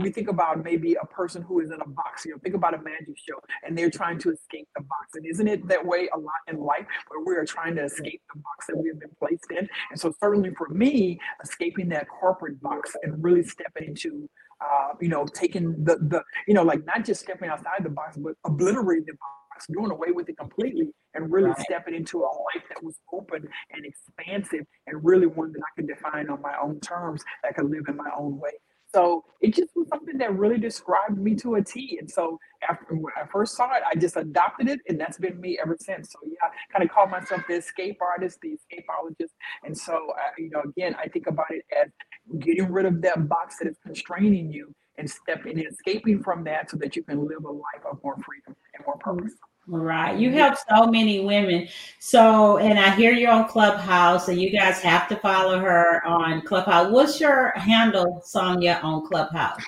we 0.00 0.10
think 0.10 0.28
about 0.28 0.62
maybe 0.64 0.94
a 0.94 1.06
person 1.06 1.42
who 1.42 1.60
is 1.60 1.70
in 1.70 1.80
a 1.80 1.88
box, 1.88 2.24
you 2.24 2.32
know, 2.32 2.38
think 2.42 2.54
about 2.54 2.74
a 2.74 2.78
magic 2.78 3.16
show 3.16 3.38
and 3.64 3.76
they're 3.76 3.90
trying 3.90 4.18
to 4.20 4.30
escape 4.30 4.68
the 4.76 4.82
box. 4.82 5.14
And 5.14 5.26
isn't 5.26 5.48
it 5.48 5.66
that 5.68 5.84
way 5.84 6.08
a 6.14 6.18
lot 6.18 6.32
in 6.48 6.58
life 6.58 6.86
where 7.08 7.24
we 7.24 7.36
are 7.36 7.44
trying 7.44 7.74
to 7.76 7.84
escape 7.84 8.22
the 8.32 8.40
box 8.40 8.66
that 8.68 8.76
we 8.76 8.88
have 8.88 9.00
been 9.00 9.10
placed 9.18 9.50
in? 9.50 9.68
And 9.90 10.00
so, 10.00 10.14
certainly 10.20 10.50
for 10.56 10.68
me, 10.68 11.20
escaping 11.42 11.88
that 11.90 12.06
corporate 12.08 12.60
box 12.62 12.96
and 13.02 13.22
really 13.22 13.42
stepping 13.42 13.88
into 13.88 14.28
uh, 14.62 14.94
you 15.00 15.08
know, 15.08 15.26
taking 15.26 15.72
the 15.84 15.96
the 15.96 16.22
you 16.46 16.54
know, 16.54 16.62
like 16.62 16.84
not 16.84 17.04
just 17.04 17.20
stepping 17.20 17.48
outside 17.48 17.82
the 17.82 17.90
box, 17.90 18.16
but 18.16 18.34
obliterating 18.44 19.04
the 19.06 19.12
box, 19.12 19.66
doing 19.72 19.90
away 19.90 20.12
with 20.12 20.28
it 20.28 20.38
completely, 20.38 20.88
and 21.14 21.32
really 21.32 21.50
right. 21.50 21.60
stepping 21.60 21.94
into 21.94 22.20
a 22.20 22.30
life 22.30 22.64
that 22.68 22.82
was 22.82 22.96
open 23.12 23.48
and 23.70 23.84
expansive, 23.84 24.66
and 24.86 25.04
really 25.04 25.26
one 25.26 25.52
that 25.52 25.60
I 25.60 25.70
could 25.76 25.88
define 25.88 26.30
on 26.30 26.40
my 26.40 26.54
own 26.62 26.80
terms, 26.80 27.24
that 27.42 27.50
I 27.50 27.52
could 27.52 27.70
live 27.70 27.84
in 27.88 27.96
my 27.96 28.10
own 28.16 28.38
way. 28.38 28.52
So 28.94 29.24
it 29.40 29.54
just 29.54 29.70
was 29.74 29.88
something 29.88 30.18
that 30.18 30.36
really 30.36 30.58
described 30.58 31.18
me 31.18 31.34
to 31.36 31.54
a 31.54 31.62
T. 31.62 31.98
And 32.00 32.10
so 32.10 32.38
after 32.68 32.94
when 32.94 33.12
I 33.20 33.26
first 33.26 33.56
saw 33.56 33.74
it, 33.74 33.82
I 33.90 33.94
just 33.94 34.16
adopted 34.16 34.68
it, 34.68 34.80
and 34.88 35.00
that's 35.00 35.18
been 35.18 35.40
me 35.40 35.58
ever 35.62 35.76
since. 35.80 36.12
So 36.12 36.18
yeah, 36.26 36.48
I 36.48 36.72
kind 36.72 36.88
of 36.88 36.94
call 36.94 37.06
myself 37.06 37.42
the 37.48 37.54
escape 37.54 37.98
artist, 38.00 38.38
the 38.42 38.50
escapologist. 38.50 39.30
And 39.64 39.76
so 39.76 40.12
you 40.38 40.50
know, 40.50 40.62
again, 40.62 40.94
I 41.02 41.08
think 41.08 41.26
about 41.26 41.46
it 41.50 41.64
as 41.80 41.90
getting 42.38 42.70
rid 42.70 42.86
of 42.86 43.00
that 43.02 43.28
box 43.28 43.58
that 43.58 43.68
is 43.68 43.76
constraining 43.84 44.52
you 44.52 44.74
and 44.98 45.08
stepping 45.10 45.58
and 45.58 45.66
escaping 45.66 46.22
from 46.22 46.44
that 46.44 46.70
so 46.70 46.76
that 46.76 46.94
you 46.94 47.02
can 47.02 47.26
live 47.26 47.44
a 47.44 47.50
life 47.50 47.84
of 47.90 47.98
more 48.04 48.16
freedom 48.18 48.54
and 48.74 48.84
more 48.86 48.98
purpose. 48.98 49.32
Right. 49.68 50.18
You 50.18 50.32
help 50.32 50.56
so 50.68 50.86
many 50.86 51.20
women. 51.20 51.68
So, 52.00 52.58
and 52.58 52.78
I 52.78 52.90
hear 52.94 53.12
you're 53.12 53.30
on 53.30 53.48
Clubhouse, 53.48 54.28
and 54.28 54.40
you 54.40 54.50
guys 54.50 54.80
have 54.80 55.08
to 55.08 55.16
follow 55.16 55.58
her 55.60 56.04
on 56.04 56.42
Clubhouse. 56.42 56.90
What's 56.90 57.20
your 57.20 57.52
handle, 57.56 58.22
Sonjia, 58.26 58.82
on 58.82 59.06
Clubhouse? 59.06 59.62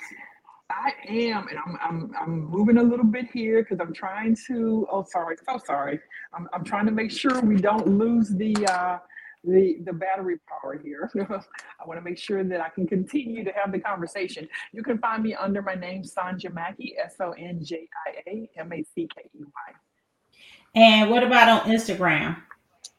I 0.69 0.93
am, 1.07 1.47
and 1.47 1.57
I'm 1.57 1.77
I'm 1.81 2.11
I'm 2.19 2.45
moving 2.49 2.77
a 2.77 2.83
little 2.83 3.05
bit 3.05 3.31
here 3.31 3.63
because 3.63 3.79
I'm 3.79 3.93
trying 3.93 4.35
to. 4.47 4.85
Oh, 4.91 5.05
sorry, 5.09 5.37
so 5.47 5.59
sorry. 5.65 5.99
I'm 6.33 6.49
I'm 6.53 6.63
trying 6.65 6.85
to 6.87 6.91
make 6.91 7.11
sure 7.11 7.39
we 7.41 7.55
don't 7.55 7.87
lose 7.87 8.29
the 8.29 8.53
uh, 8.67 8.97
the 9.45 9.77
the 9.85 9.93
battery 9.93 10.37
power 10.49 10.77
here. 10.83 11.09
I 11.15 11.85
want 11.87 11.99
to 11.99 12.03
make 12.03 12.17
sure 12.17 12.43
that 12.43 12.61
I 12.61 12.69
can 12.69 12.85
continue 12.85 13.45
to 13.45 13.51
have 13.53 13.71
the 13.71 13.79
conversation. 13.79 14.49
You 14.73 14.83
can 14.83 14.97
find 14.97 15.23
me 15.23 15.35
under 15.35 15.61
my 15.61 15.75
name, 15.75 16.03
Sonjia 16.03 16.53
Mackey, 16.53 16.95
S 17.01 17.15
O 17.21 17.31
N 17.31 17.63
J 17.63 17.87
I 18.05 18.29
A 18.29 18.49
M 18.57 18.73
A 18.73 18.83
C 18.83 19.07
K 19.15 19.29
E 19.33 19.43
Y. 19.43 19.75
And 20.75 21.09
what 21.09 21.23
about 21.23 21.49
on 21.49 21.71
Instagram? 21.71 22.37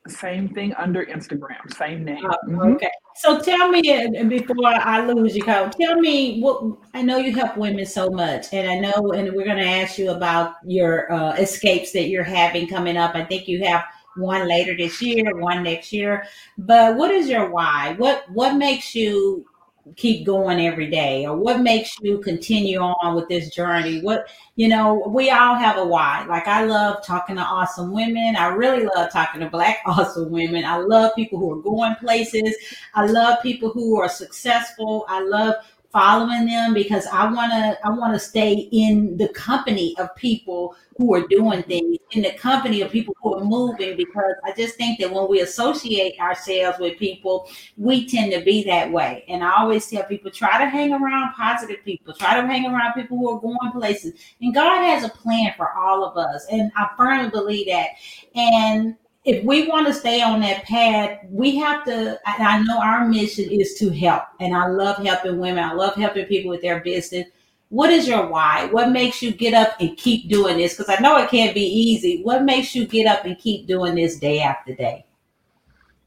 Same 0.09 0.49
thing 0.49 0.73
under 0.75 1.05
Instagram, 1.05 1.73
same 1.77 2.05
name. 2.05 2.25
Oh, 2.25 2.37
mm-hmm. 2.49 2.61
Okay. 2.75 2.91
So 3.17 3.41
tell 3.41 3.69
me 3.69 3.83
before 4.29 4.67
I 4.67 5.05
lose 5.05 5.35
you, 5.35 5.43
Cole, 5.43 5.71
tell 5.71 5.97
me 5.97 6.41
what 6.41 6.79
I 6.95 7.03
know 7.03 7.17
you 7.19 7.35
help 7.35 7.57
women 7.57 7.85
so 7.87 8.09
much, 8.11 8.53
and 8.53 8.69
I 8.69 8.79
know, 8.79 9.13
and 9.13 9.33
we're 9.35 9.45
going 9.45 9.57
to 9.57 9.67
ask 9.67 9.99
you 9.99 10.11
about 10.11 10.55
your 10.65 11.11
uh, 11.13 11.33
escapes 11.33 11.93
that 11.93 12.09
you're 12.09 12.23
having 12.23 12.69
coming 12.69 12.97
up. 12.97 13.15
I 13.15 13.25
think 13.25 13.49
you 13.49 13.65
have 13.65 13.85
one 14.17 14.49
later 14.49 14.77
this 14.77 15.03
year, 15.03 15.37
one 15.37 15.63
next 15.63 15.93
year. 15.93 16.25
But 16.57 16.97
what 16.97 17.11
is 17.11 17.29
your 17.29 17.51
why? 17.51 17.95
What 17.99 18.31
what 18.31 18.57
makes 18.57 18.95
you 18.95 19.47
keep 19.95 20.27
going 20.27 20.61
every 20.61 20.91
day? 20.91 21.27
Or 21.27 21.37
what 21.37 21.61
makes 21.61 21.95
you 22.01 22.19
continue 22.19 22.79
on 22.81 23.15
with 23.15 23.29
this 23.29 23.55
journey? 23.55 24.01
What 24.01 24.29
you 24.57 24.69
know 24.69 25.05
we 25.09 25.31
all 25.31 25.55
have 25.55 25.77
a 25.77 25.85
why. 25.85 26.25
Like 26.29 26.49
i 26.49 26.65
love 26.65 27.05
talking 27.05 27.37
to 27.37 27.43
awesome 27.43 27.93
women. 27.93 28.37
I 28.37 28.49
really 28.49 28.89
love 28.97 29.13
talking 29.13 29.41
to 29.43 29.51
black 29.51 29.79
awesome 29.87 30.31
women. 30.31 30.65
I 30.65 30.79
love 30.79 31.15
people 31.15 31.39
who 31.39 31.53
are 31.53 31.63
going 31.63 31.95
places. 31.97 32.57
I 32.95 33.07
love 33.07 33.43
people 33.43 33.71
who 33.71 34.01
are 34.01 34.09
successful. 34.09 35.05
I 35.09 35.21
love 35.21 35.55
following 35.97 36.45
them 36.45 36.75
because 36.75 37.07
I 37.07 37.25
want 37.33 37.53
to 37.53 37.79
I 37.83 37.89
want 37.89 38.13
to 38.13 38.19
stay 38.19 38.69
in 38.71 39.17
the 39.17 39.29
company 39.29 39.97
of 39.99 40.15
people 40.15 40.77
who 40.99 41.15
are 41.15 41.27
doing 41.27 41.63
things 41.63 41.97
in 42.11 42.21
the 42.21 42.33
company 42.33 42.83
of 42.83 42.91
people 42.93 43.17
who 43.23 43.35
are 43.35 43.43
moving 43.43 43.97
because 43.97 44.35
I 44.45 44.53
just 44.53 44.75
think 44.75 45.01
that 45.01 45.11
when 45.11 45.27
we 45.27 45.41
associate 45.41 46.21
ourselves 46.21 46.79
with 46.79 46.99
people 46.99 47.49
we 47.79 48.07
tend 48.07 48.33
to 48.33 48.43
be 48.43 48.63
that 48.65 48.93
way. 48.93 49.25
And 49.27 49.43
I 49.43 49.55
always 49.59 49.89
tell 49.89 50.03
people 50.03 50.31
try 50.31 50.59
to 50.59 50.69
hang 50.69 50.93
around 50.93 51.33
positive 51.33 51.83
people. 51.83 52.13
Try 52.13 52.43
to 52.43 52.47
hang 52.47 52.67
around 52.67 52.93
people 52.93 53.17
who 53.17 53.31
are 53.31 53.41
going 53.41 53.73
places. 53.73 54.13
And 54.43 54.55
God 54.55 54.77
has 54.85 55.03
a 55.03 55.09
plan 55.09 55.55
for 55.57 55.73
all 55.73 56.05
of 56.05 56.19
us. 56.19 56.47
And 56.51 56.71
I 56.77 56.89
firmly 56.99 57.31
believe 57.31 57.69
that. 57.69 57.89
And 58.35 58.97
if 59.27 59.45
we 59.45 59.67
want 59.67 59.89
to 59.89 59.93
stay 59.93 60.23
on 60.23 60.41
that 60.41 60.63
path, 60.65 61.19
we 61.29 61.57
have 61.57 61.85
to. 61.87 62.19
I 62.27 62.63
know 62.63 62.81
our 62.81 63.09
mission 63.09 63.51
is 63.51 63.75
to 63.75 63.91
help, 63.91 64.23
and 64.39 64.57
I 64.57 64.69
love 64.69 65.05
helping 65.05 65.39
women. 65.39 65.65
I 65.65 65.73
love 65.73 65.97
helping 65.97 66.27
people 66.27 66.51
with 66.51 66.63
their 66.63 66.81
business. 66.81 67.27
What 67.71 67.91
is 67.91 68.07
your 68.07 68.29
why? 68.29 68.69
What 68.71 68.93
makes 68.93 69.21
you 69.21 69.33
get 69.33 69.53
up 69.53 69.81
and 69.81 69.97
keep 69.97 70.31
doing 70.31 70.59
this? 70.59 70.77
Because 70.77 70.95
I 70.97 71.03
know 71.03 71.17
it 71.17 71.29
can't 71.29 71.55
be 71.55 71.67
easy. 71.67 72.23
What 72.23 72.45
makes 72.45 72.73
you 72.77 72.87
get 72.87 73.07
up 73.07 73.25
and 73.25 73.37
keep 73.37 73.67
doing 73.67 73.97
this 73.97 74.21
day 74.21 74.41
after 74.41 74.77
day? 74.77 75.06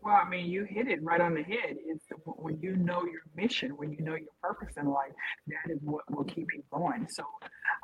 Well, 0.10 0.20
I 0.26 0.28
mean, 0.28 0.48
you 0.48 0.64
hit 0.64 0.88
it 0.88 1.04
right 1.04 1.22
on 1.22 1.36
the 1.36 1.44
head. 1.44 1.78
It's 1.86 2.04
when 2.26 2.60
you 2.60 2.76
know 2.76 3.04
your 3.04 3.22
mission, 3.36 3.78
when 3.78 3.92
you 3.92 4.04
know 4.04 4.16
your 4.16 4.34
purpose 4.42 4.74
in 4.76 4.88
life, 4.88 5.12
that 5.46 5.72
is 5.72 5.78
what 5.84 6.02
will 6.10 6.24
keep 6.24 6.48
you 6.52 6.64
going. 6.72 7.06
So 7.12 7.24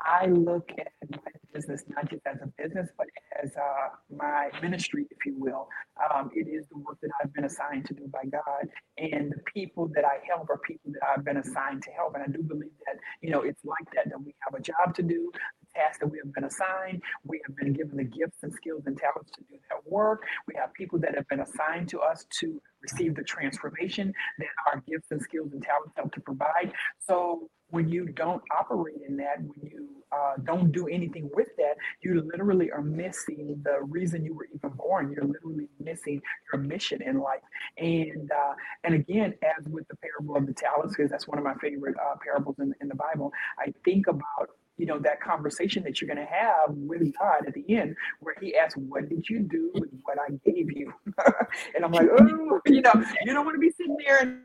I 0.00 0.26
look 0.26 0.68
at 0.76 0.88
my 1.08 1.18
business 1.54 1.84
not 1.88 2.10
just 2.10 2.22
as 2.26 2.38
a 2.42 2.48
business, 2.60 2.88
but 2.98 3.06
as 3.40 3.52
uh, 3.56 3.90
my 4.10 4.50
ministry, 4.60 5.06
if 5.08 5.24
you 5.24 5.34
will. 5.38 5.68
Um, 6.12 6.30
it 6.34 6.48
is 6.48 6.66
the 6.68 6.78
work 6.78 6.98
that 7.02 7.10
I've 7.22 7.32
been 7.32 7.44
assigned 7.44 7.86
to 7.86 7.94
do 7.94 8.08
by 8.08 8.24
God, 8.24 8.68
and 8.98 9.30
the 9.30 9.40
people 9.54 9.88
that 9.94 10.04
I 10.04 10.18
help 10.28 10.50
are 10.50 10.58
people 10.58 10.90
that 10.94 11.02
I've 11.08 11.24
been 11.24 11.36
assigned 11.36 11.82
to 11.84 11.90
help. 11.92 12.14
And 12.14 12.24
I 12.24 12.26
do 12.26 12.42
believe 12.42 12.72
that 12.86 12.96
you 13.20 13.30
know 13.30 13.42
it's 13.42 13.64
like 13.64 13.86
that 13.94 14.10
that 14.10 14.20
we 14.20 14.34
have 14.40 14.58
a 14.58 14.62
job 14.62 14.96
to 14.96 15.02
do, 15.02 15.30
tasks 15.76 15.98
that 16.00 16.08
we 16.08 16.18
have 16.22 16.32
been 16.34 16.44
assigned. 16.44 17.02
We 17.24 17.40
have 17.46 17.54
been 17.56 17.72
given 17.72 17.96
the 17.96 18.04
gifts 18.04 18.38
and 18.42 18.52
skills 18.52 18.84
and 18.86 18.96
talents 18.96 19.30
to 19.32 19.40
do 19.42 19.56
that 19.68 19.80
work. 19.90 20.22
We 20.48 20.54
have 20.56 20.72
people 20.74 20.98
that 21.00 21.14
have 21.14 21.28
been 21.28 21.40
assigned 21.40 21.88
to 21.90 22.00
us 22.00 22.26
to 22.40 22.60
receive 22.82 23.14
the 23.14 23.22
transformation 23.22 24.12
that 24.38 24.48
our 24.66 24.82
gifts 24.88 25.08
and 25.10 25.20
skills 25.20 25.52
and 25.52 25.62
talents 25.62 25.92
help 25.96 26.12
to 26.14 26.20
provide. 26.20 26.72
So 26.98 27.48
when 27.70 27.88
you 27.88 28.06
don't 28.06 28.42
operate 28.56 29.00
in 29.08 29.16
that, 29.16 29.38
when 29.40 29.70
you 29.70 29.88
uh, 30.12 30.34
don't 30.44 30.70
do 30.70 30.86
anything 30.86 31.28
with 31.34 31.48
that, 31.58 31.74
you 32.00 32.22
literally 32.30 32.70
are 32.70 32.82
missing 32.82 33.60
the 33.64 33.78
reason 33.82 34.24
you 34.24 34.34
were 34.34 34.46
even 34.54 34.70
born. 34.76 35.12
You're 35.12 35.24
literally 35.24 35.68
missing 35.80 36.22
your 36.52 36.62
mission 36.62 37.02
in 37.02 37.18
life. 37.18 37.42
And 37.78 38.30
uh, 38.30 38.54
and 38.84 38.94
again, 38.94 39.34
as 39.42 39.66
with 39.68 39.86
the 39.88 39.96
parable 39.96 40.36
of 40.36 40.46
the 40.46 40.54
talents, 40.54 40.94
because 40.96 41.10
that's 41.10 41.26
one 41.26 41.38
of 41.38 41.44
my 41.44 41.54
favorite 41.54 41.96
uh, 42.00 42.14
parables 42.22 42.56
in, 42.60 42.72
in 42.80 42.88
the 42.88 42.94
Bible, 42.94 43.32
I 43.58 43.72
think 43.84 44.06
about 44.06 44.50
you 44.78 44.86
know, 44.86 44.98
that 44.98 45.20
conversation 45.20 45.82
that 45.84 46.00
you're 46.00 46.12
going 46.12 46.24
to 46.24 46.32
have 46.32 46.70
with 46.70 47.12
God 47.18 47.46
at 47.46 47.54
the 47.54 47.64
end, 47.68 47.96
where 48.20 48.34
He 48.40 48.56
asks, 48.56 48.76
"What 48.76 49.08
did 49.08 49.28
you 49.28 49.40
do 49.40 49.70
with 49.74 49.90
what 50.04 50.18
I 50.18 50.32
gave 50.44 50.70
you?" 50.72 50.92
and 51.74 51.84
I'm 51.84 51.92
like, 51.92 52.08
"Oh, 52.18 52.60
you 52.66 52.82
know, 52.82 52.92
you 53.24 53.32
don't 53.32 53.44
want 53.44 53.54
to 53.54 53.60
be 53.60 53.70
sitting 53.70 53.96
there 54.04 54.20
and." 54.20 54.40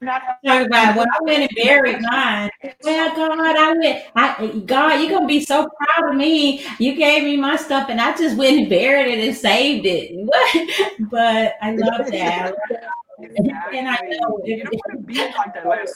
Not 0.00 0.20
Talk 0.44 0.66
about 0.66 0.96
well, 0.96 1.06
I 1.14 1.22
went 1.22 1.42
and 1.42 1.50
buried 1.54 2.02
mine. 2.02 2.50
Well, 2.82 3.14
God, 3.14 3.56
I 3.56 3.72
went. 3.72 4.04
I 4.16 4.62
God, 4.66 5.00
you're 5.00 5.10
gonna 5.10 5.28
be 5.28 5.38
so 5.44 5.68
proud 5.78 6.10
of 6.10 6.16
me. 6.16 6.66
You 6.80 6.96
gave 6.96 7.22
me 7.22 7.36
my 7.36 7.54
stuff, 7.54 7.88
and 7.88 8.00
I 8.00 8.16
just 8.16 8.36
went 8.36 8.58
and 8.58 8.68
buried 8.68 9.06
it 9.06 9.24
and 9.24 9.36
saved 9.36 9.86
it. 9.86 10.10
but 11.08 11.54
I 11.62 11.76
love 11.76 12.10
that. 12.10 12.52
Exactly. 13.22 13.78
And 13.78 13.88
I 13.88 13.98
know 14.00 14.40
you 14.44 14.64
don't 14.64 14.74
want 14.74 14.92
to 14.92 15.06
be 15.06 15.14
like 15.14 15.54
that 15.54 15.66
last 15.66 15.94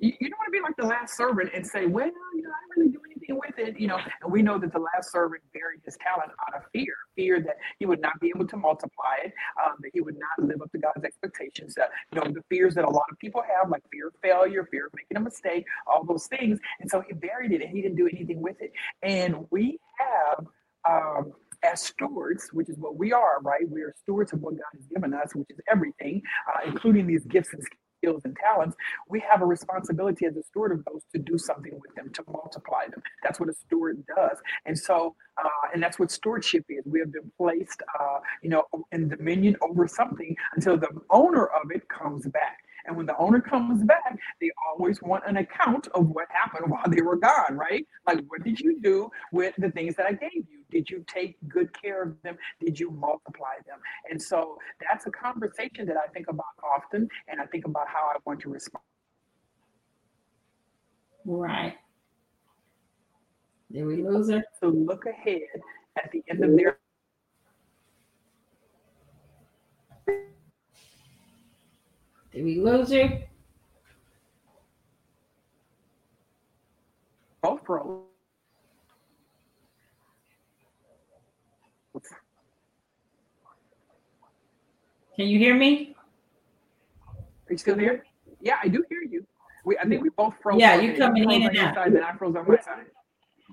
you, 0.00 0.12
you 0.20 0.30
don't 0.30 0.38
want 0.38 0.48
to 0.48 0.52
be 0.52 0.60
like 0.60 0.76
the 0.76 0.86
last 0.86 1.16
servant 1.16 1.50
and 1.54 1.66
say, 1.66 1.86
well, 1.86 2.10
you 2.34 2.42
know, 2.42 2.50
I 2.50 2.74
didn't 2.74 2.76
really 2.76 2.92
do 2.92 3.00
anything 3.06 3.38
with 3.38 3.58
it, 3.58 3.78
you 3.78 3.88
know. 3.88 3.98
And 4.22 4.32
we 4.32 4.42
know 4.42 4.58
that 4.58 4.72
the 4.72 4.78
last 4.78 5.10
servant 5.10 5.42
buried 5.52 5.80
his 5.84 5.96
talent 5.96 6.30
out 6.46 6.56
of 6.56 6.62
fear, 6.72 6.94
fear 7.14 7.40
that 7.40 7.56
he 7.78 7.86
would 7.86 8.00
not 8.00 8.18
be 8.20 8.30
able 8.34 8.46
to 8.46 8.56
multiply 8.56 9.16
it, 9.24 9.32
um, 9.64 9.76
that 9.80 9.90
he 9.92 10.00
would 10.00 10.16
not 10.18 10.46
live 10.46 10.62
up 10.62 10.70
to 10.72 10.78
God's 10.78 11.04
expectations. 11.04 11.74
That 11.74 11.90
you 12.12 12.20
know, 12.20 12.30
the 12.32 12.42
fears 12.48 12.74
that 12.74 12.84
a 12.84 12.90
lot 12.90 13.06
of 13.10 13.18
people 13.18 13.42
have, 13.42 13.70
like 13.70 13.82
fear 13.90 14.08
of 14.08 14.14
failure, 14.22 14.66
fear 14.70 14.86
of 14.86 14.92
making 14.94 15.16
a 15.16 15.20
mistake, 15.20 15.64
all 15.86 16.04
those 16.04 16.26
things. 16.26 16.58
And 16.80 16.90
so 16.90 17.02
he 17.06 17.14
buried 17.14 17.52
it 17.52 17.62
and 17.62 17.70
he 17.70 17.82
didn't 17.82 17.96
do 17.96 18.08
anything 18.08 18.40
with 18.40 18.60
it. 18.60 18.72
And 19.02 19.46
we 19.50 19.78
have. 19.98 20.46
Um, 20.88 21.32
as 21.62 21.82
stewards, 21.82 22.50
which 22.52 22.68
is 22.68 22.76
what 22.78 22.96
we 22.96 23.12
are, 23.12 23.40
right? 23.40 23.68
We 23.68 23.80
are 23.82 23.92
stewards 24.02 24.32
of 24.32 24.40
what 24.40 24.54
God 24.54 24.64
has 24.74 24.86
given 24.86 25.14
us, 25.14 25.34
which 25.34 25.48
is 25.50 25.58
everything, 25.68 26.22
uh, 26.48 26.60
including 26.66 27.06
these 27.06 27.24
gifts 27.24 27.52
and 27.52 27.62
skills 28.06 28.22
and 28.24 28.36
talents, 28.36 28.76
we 29.08 29.20
have 29.20 29.42
a 29.42 29.46
responsibility 29.46 30.26
as 30.26 30.36
a 30.36 30.42
steward 30.42 30.72
of 30.72 30.84
those 30.84 31.02
to 31.12 31.18
do 31.18 31.36
something 31.38 31.72
with 31.74 31.94
them, 31.94 32.10
to 32.12 32.22
multiply 32.30 32.86
them. 32.88 33.02
That's 33.22 33.40
what 33.40 33.48
a 33.48 33.54
steward 33.54 34.04
does. 34.14 34.38
And 34.64 34.78
so, 34.78 35.14
uh, 35.42 35.48
and 35.74 35.82
that's 35.82 35.98
what 35.98 36.10
stewardship 36.10 36.64
is. 36.68 36.84
We 36.86 37.00
have 37.00 37.12
been 37.12 37.30
placed, 37.36 37.82
uh, 37.98 38.18
you 38.42 38.50
know, 38.50 38.64
in 38.92 39.08
dominion 39.08 39.56
over 39.60 39.88
something 39.88 40.36
until 40.54 40.76
the 40.76 40.88
owner 41.10 41.46
of 41.46 41.70
it 41.74 41.88
comes 41.88 42.26
back. 42.28 42.58
And 42.86 42.96
when 42.96 43.06
the 43.06 43.16
owner 43.18 43.40
comes 43.40 43.82
back, 43.82 44.16
they 44.40 44.50
always 44.70 45.02
want 45.02 45.24
an 45.26 45.38
account 45.38 45.88
of 45.88 46.08
what 46.08 46.28
happened 46.30 46.70
while 46.70 46.84
they 46.88 47.02
were 47.02 47.16
gone, 47.16 47.56
right? 47.56 47.84
Like, 48.06 48.20
what 48.28 48.44
did 48.44 48.60
you 48.60 48.80
do 48.80 49.10
with 49.32 49.54
the 49.58 49.70
things 49.72 49.96
that 49.96 50.06
I 50.06 50.12
gave 50.12 50.30
you? 50.34 50.55
Did 50.76 50.90
you 50.90 51.02
take 51.08 51.36
good 51.48 51.72
care 51.80 52.02
of 52.02 52.22
them? 52.22 52.36
Did 52.60 52.78
you 52.78 52.90
multiply 52.90 53.54
them? 53.66 53.78
And 54.10 54.20
so 54.20 54.58
that's 54.86 55.06
a 55.06 55.10
conversation 55.10 55.86
that 55.86 55.96
I 55.96 56.06
think 56.08 56.26
about 56.28 56.44
often, 56.62 57.08
and 57.28 57.40
I 57.40 57.46
think 57.46 57.64
about 57.64 57.88
how 57.88 58.10
I 58.14 58.18
want 58.26 58.40
to 58.40 58.50
respond. 58.50 58.84
Right. 61.24 61.76
Did 63.72 63.86
we 63.86 64.02
lose 64.02 64.28
her? 64.28 64.44
So 64.60 64.68
look 64.68 65.06
ahead 65.06 65.40
at 65.96 66.12
the 66.12 66.22
end 66.28 66.44
of 66.44 66.54
their 66.54 66.78
Did 72.34 72.44
we 72.44 72.60
lose 72.60 72.92
her? 72.92 73.22
Both 77.40 77.64
froze. 77.64 78.15
Can 85.16 85.28
you 85.28 85.38
hear 85.38 85.54
me? 85.54 85.94
Are 87.08 87.52
you 87.52 87.58
still 87.58 87.76
there? 87.76 88.04
Yeah, 88.40 88.58
I 88.62 88.68
do 88.68 88.84
hear 88.88 89.02
you. 89.02 89.26
We, 89.64 89.78
I 89.78 89.84
think 89.84 90.02
we 90.02 90.10
both 90.10 90.34
froze. 90.42 90.60
Yeah, 90.60 90.76
you 90.76 90.96
coming 90.96 91.30
in 91.30 91.42
and 91.42 91.58
out. 91.58 91.74
Side, 91.74 91.94
then 91.94 92.02
I 92.04 92.12
froze 92.12 92.36
on 92.36 92.46
my 92.46 92.58
side. 92.58 92.86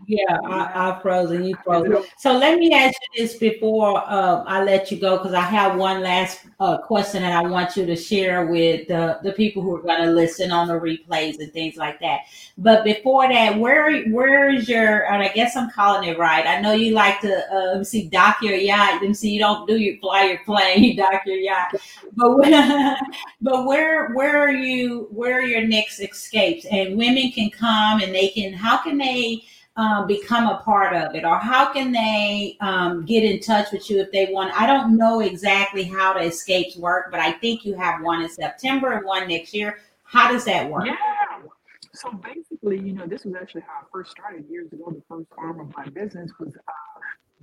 Yeah, 0.05 0.37
I, 0.45 0.91
I 0.91 0.99
froze 1.01 1.31
and 1.31 1.47
you 1.47 1.55
froze. 1.63 2.05
So 2.17 2.33
let 2.37 2.59
me 2.59 2.73
ask 2.73 2.93
you 3.13 3.23
this 3.23 3.35
before 3.35 3.97
uh, 4.05 4.43
I 4.45 4.63
let 4.63 4.91
you 4.91 4.99
go, 4.99 5.17
because 5.17 5.33
I 5.33 5.41
have 5.41 5.77
one 5.77 6.01
last 6.01 6.41
uh, 6.59 6.77
question 6.79 7.21
that 7.21 7.31
I 7.31 7.47
want 7.47 7.77
you 7.77 7.85
to 7.85 7.95
share 7.95 8.47
with 8.47 8.87
the, 8.87 9.19
the 9.23 9.31
people 9.31 9.61
who 9.61 9.75
are 9.77 9.81
going 9.81 10.01
to 10.03 10.11
listen 10.11 10.51
on 10.51 10.67
the 10.67 10.73
replays 10.73 11.39
and 11.39 11.53
things 11.53 11.77
like 11.77 11.99
that. 12.01 12.21
But 12.57 12.83
before 12.83 13.29
that, 13.29 13.57
where 13.57 14.03
where 14.09 14.49
is 14.49 14.67
your? 14.67 15.11
And 15.11 15.23
I 15.23 15.29
guess 15.29 15.55
I'm 15.55 15.71
calling 15.71 16.09
it 16.09 16.17
right. 16.17 16.45
I 16.45 16.59
know 16.59 16.73
you 16.73 16.93
like 16.93 17.21
to 17.21 17.53
uh, 17.53 17.65
let 17.67 17.77
me 17.79 17.83
see, 17.85 18.07
dock 18.09 18.41
your 18.41 18.55
yacht. 18.55 19.01
Let 19.01 19.07
me 19.07 19.13
see, 19.13 19.31
you 19.31 19.39
don't 19.39 19.67
do 19.67 19.77
your 19.77 19.97
fly 19.99 20.25
your 20.25 20.39
plane, 20.43 20.83
you 20.83 20.95
dock 20.97 21.21
your 21.25 21.37
yacht. 21.37 21.75
But 22.15 22.97
but 23.41 23.65
where 23.65 24.11
where 24.13 24.37
are 24.37 24.51
you? 24.51 25.07
Where 25.11 25.39
are 25.39 25.45
your 25.45 25.65
next 25.65 25.99
escapes? 25.99 26.65
And 26.65 26.97
women 26.97 27.31
can 27.31 27.49
come 27.49 28.01
and 28.01 28.13
they 28.13 28.29
can. 28.29 28.53
How 28.53 28.77
can 28.77 28.97
they? 28.97 29.43
Um, 29.75 30.05
become 30.07 30.47
a 30.47 30.57
part 30.57 30.95
of 30.95 31.15
it? 31.15 31.25
Or 31.25 31.37
how 31.37 31.73
can 31.73 31.91
they 31.91 32.57
um, 32.61 33.05
get 33.05 33.23
in 33.23 33.39
touch 33.39 33.71
with 33.71 33.89
you 33.89 33.99
if 33.99 34.11
they 34.11 34.27
want? 34.31 34.53
I 34.59 34.67
don't 34.67 34.97
know 34.97 35.21
exactly 35.21 35.83
how 35.83 36.13
the 36.13 36.21
escapes 36.21 36.77
work 36.77 37.11
but 37.11 37.19
i 37.19 37.31
think 37.31 37.65
you 37.65 37.75
have 37.75 38.01
one 38.01 38.21
in 38.21 38.29
september 38.29 38.93
and 38.93 39.05
one 39.05 39.27
next 39.27 39.53
year. 39.53 39.79
How 40.03 40.31
does 40.31 40.45
that 40.45 40.69
work? 40.69 40.85
Yeah. 40.85 40.95
So 41.93 42.11
basically 42.11 42.79
you 42.79 42.93
know 42.93 43.05
this 43.05 43.23
was 43.23 43.35
actually 43.35 43.61
how 43.61 43.81
i 43.81 43.83
first 43.91 44.11
started 44.11 44.45
years 44.49 44.71
ago 44.73 44.85
the 44.89 45.03
first 45.07 45.27
arm 45.37 45.59
of 45.59 45.75
my 45.75 45.87
business 45.89 46.31
was 46.39 46.55
uh, 46.55 46.92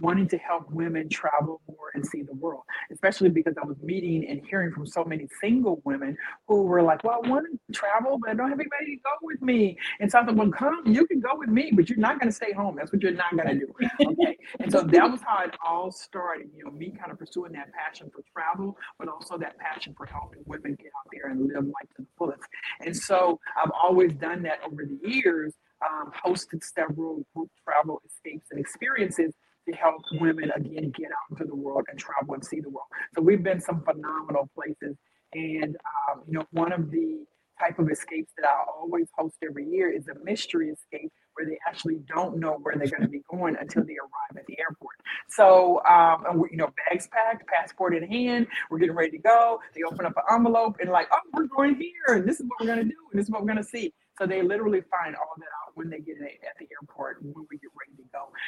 wanting 0.01 0.29
to 0.29 0.39
help 0.39 0.71
women 0.71 1.09
travel 1.09 1.61
more 1.69 1.91
and 1.95 2.07
see 2.07 2.23
the 2.23 2.35
world, 2.35 2.63
especially 2.93 3.29
because 3.29 3.55
I 3.63 3.67
was 3.67 3.77
meeting 3.83 4.27
and 4.29 4.41
hearing 4.49 4.73
from 4.73 4.87
so 4.87 5.05
many 5.05 5.29
single 5.41 5.81
women 5.85 6.17
who 6.49 6.63
were 6.63 6.83
like, 6.83 7.05
Well, 7.05 7.21
I 7.25 7.29
want 7.29 7.47
to 7.47 7.73
travel, 7.73 8.19
but 8.19 8.31
I 8.31 8.35
don't 8.35 8.51
have 8.51 8.61
anybody 8.61 8.97
to 8.97 9.03
go 9.03 9.11
with 9.23 9.43
me. 9.43 9.77
And 10.01 10.11
so 10.11 10.21
I 10.21 10.25
thought, 10.25 10.37
Well, 10.37 10.51
come, 10.51 10.83
you 10.87 11.07
can 11.07 11.21
go 11.21 11.31
with 11.37 11.49
me, 11.49 11.73
but 11.75 11.89
you're 11.89 11.99
not 11.99 12.19
going 12.19 12.29
to 12.29 12.35
stay 12.35 12.53
home. 12.53 12.77
That's 12.77 12.93
what 12.93 13.03
you're 13.03 13.13
not 13.13 13.37
going 13.37 13.49
to 13.49 13.67
do. 13.67 13.73
Okay. 14.11 14.37
and 14.61 14.73
so 14.73 14.83
that 14.83 15.11
was 15.11 15.21
how 15.23 15.45
it 15.45 15.55
all 15.65 15.91
started, 15.91 16.49
you 16.57 16.65
know, 16.65 16.71
me 16.71 16.91
kind 16.91 17.13
of 17.13 17.19
pursuing 17.19 17.53
that 17.53 17.73
passion 17.73 18.11
for 18.13 18.23
travel, 18.33 18.77
but 18.99 19.09
also 19.09 19.39
that 19.39 19.59
passion 19.59 19.95
for 19.97 20.07
helping 20.07 20.43
women 20.47 20.77
get 20.77 20.89
out 20.99 21.11
there 21.13 21.31
and 21.31 21.47
live 21.47 21.65
life 21.65 21.89
to 21.97 22.03
the 22.03 22.07
fullest. 22.19 22.43
And 22.85 22.97
so 22.97 23.39
I've 23.63 23.71
always 23.71 24.13
done 24.15 24.43
that 24.43 24.61
over 24.67 24.85
the 24.85 25.09
years. 25.09 25.55
Um, 25.83 26.13
hosted 26.27 26.63
several 26.63 27.25
group 27.35 27.49
travel 27.65 28.03
escapes 28.07 28.49
and 28.51 28.61
experiences 28.61 29.33
to 29.69 29.75
help 29.75 30.03
women 30.13 30.51
again 30.57 30.91
get 30.97 31.07
out 31.07 31.31
into 31.31 31.45
the 31.45 31.55
world 31.55 31.85
and 31.91 31.99
travel 31.99 32.35
and 32.35 32.45
see 32.45 32.61
the 32.61 32.71
world. 32.71 32.87
So 33.15 33.23
we've 33.23 33.43
been 33.43 33.61
some 33.61 33.83
phenomenal 33.83 34.49
places. 34.55 34.97
And 35.33 35.77
um, 36.11 36.23
you 36.27 36.39
know, 36.39 36.47
one 36.51 36.73
of 36.73 36.91
the 36.91 37.25
type 37.61 37.79
of 37.79 37.91
escapes 37.91 38.33
that 38.37 38.47
I 38.47 38.65
always 38.75 39.09
host 39.17 39.37
every 39.45 39.67
year 39.67 39.93
is 39.93 40.09
a 40.09 40.15
mystery 40.25 40.71
escape 40.71 41.13
where 41.35 41.47
they 41.47 41.59
actually 41.69 42.01
don't 42.09 42.39
know 42.39 42.59
where 42.63 42.75
they're 42.77 42.89
going 42.89 43.03
to 43.03 43.09
be 43.09 43.23
going 43.31 43.57
until 43.61 43.85
they 43.85 43.95
arrive 43.95 44.37
at 44.37 44.47
the 44.47 44.59
airport. 44.59 44.97
So, 45.29 45.83
um, 45.85 46.25
and 46.29 46.41
we, 46.41 46.49
you 46.51 46.57
know, 46.57 46.73
bags 46.89 47.09
packed, 47.09 47.47
passport 47.47 47.95
in 47.95 48.09
hand, 48.09 48.47
we're 48.71 48.79
getting 48.79 48.97
ready 48.97 49.13
to 49.13 49.19
go. 49.19 49.61
They 49.75 49.83
open 49.83 50.07
up 50.07 50.15
an 50.17 50.23
envelope 50.35 50.79
and 50.81 50.91
like, 50.91 51.09
oh, 51.13 51.19
we're 51.35 51.47
going 51.47 51.77
here, 51.77 52.17
and 52.17 52.29
this 52.29 52.41
is 52.41 52.47
what 52.47 52.61
we're 52.61 52.75
going 52.75 52.79
to 52.79 52.85
do, 52.85 53.01
and 53.13 53.19
this 53.19 53.27
is 53.27 53.31
what 53.31 53.43
we're 53.43 53.53
going 53.53 53.63
to 53.63 53.71
see. 53.71 53.93
So 54.19 54.27
they 54.27 54.43
literally 54.43 54.83
find 54.91 55.17
all 55.17 55.35
that 55.39 55.49
out 55.65 55.73
when 55.75 55.89
they 55.89 56.01
get 56.01 56.17
at 56.21 56.57
the 56.59 56.67
airport 56.81 57.23
when 57.23 57.47
we 57.51 57.57
get 57.57 57.71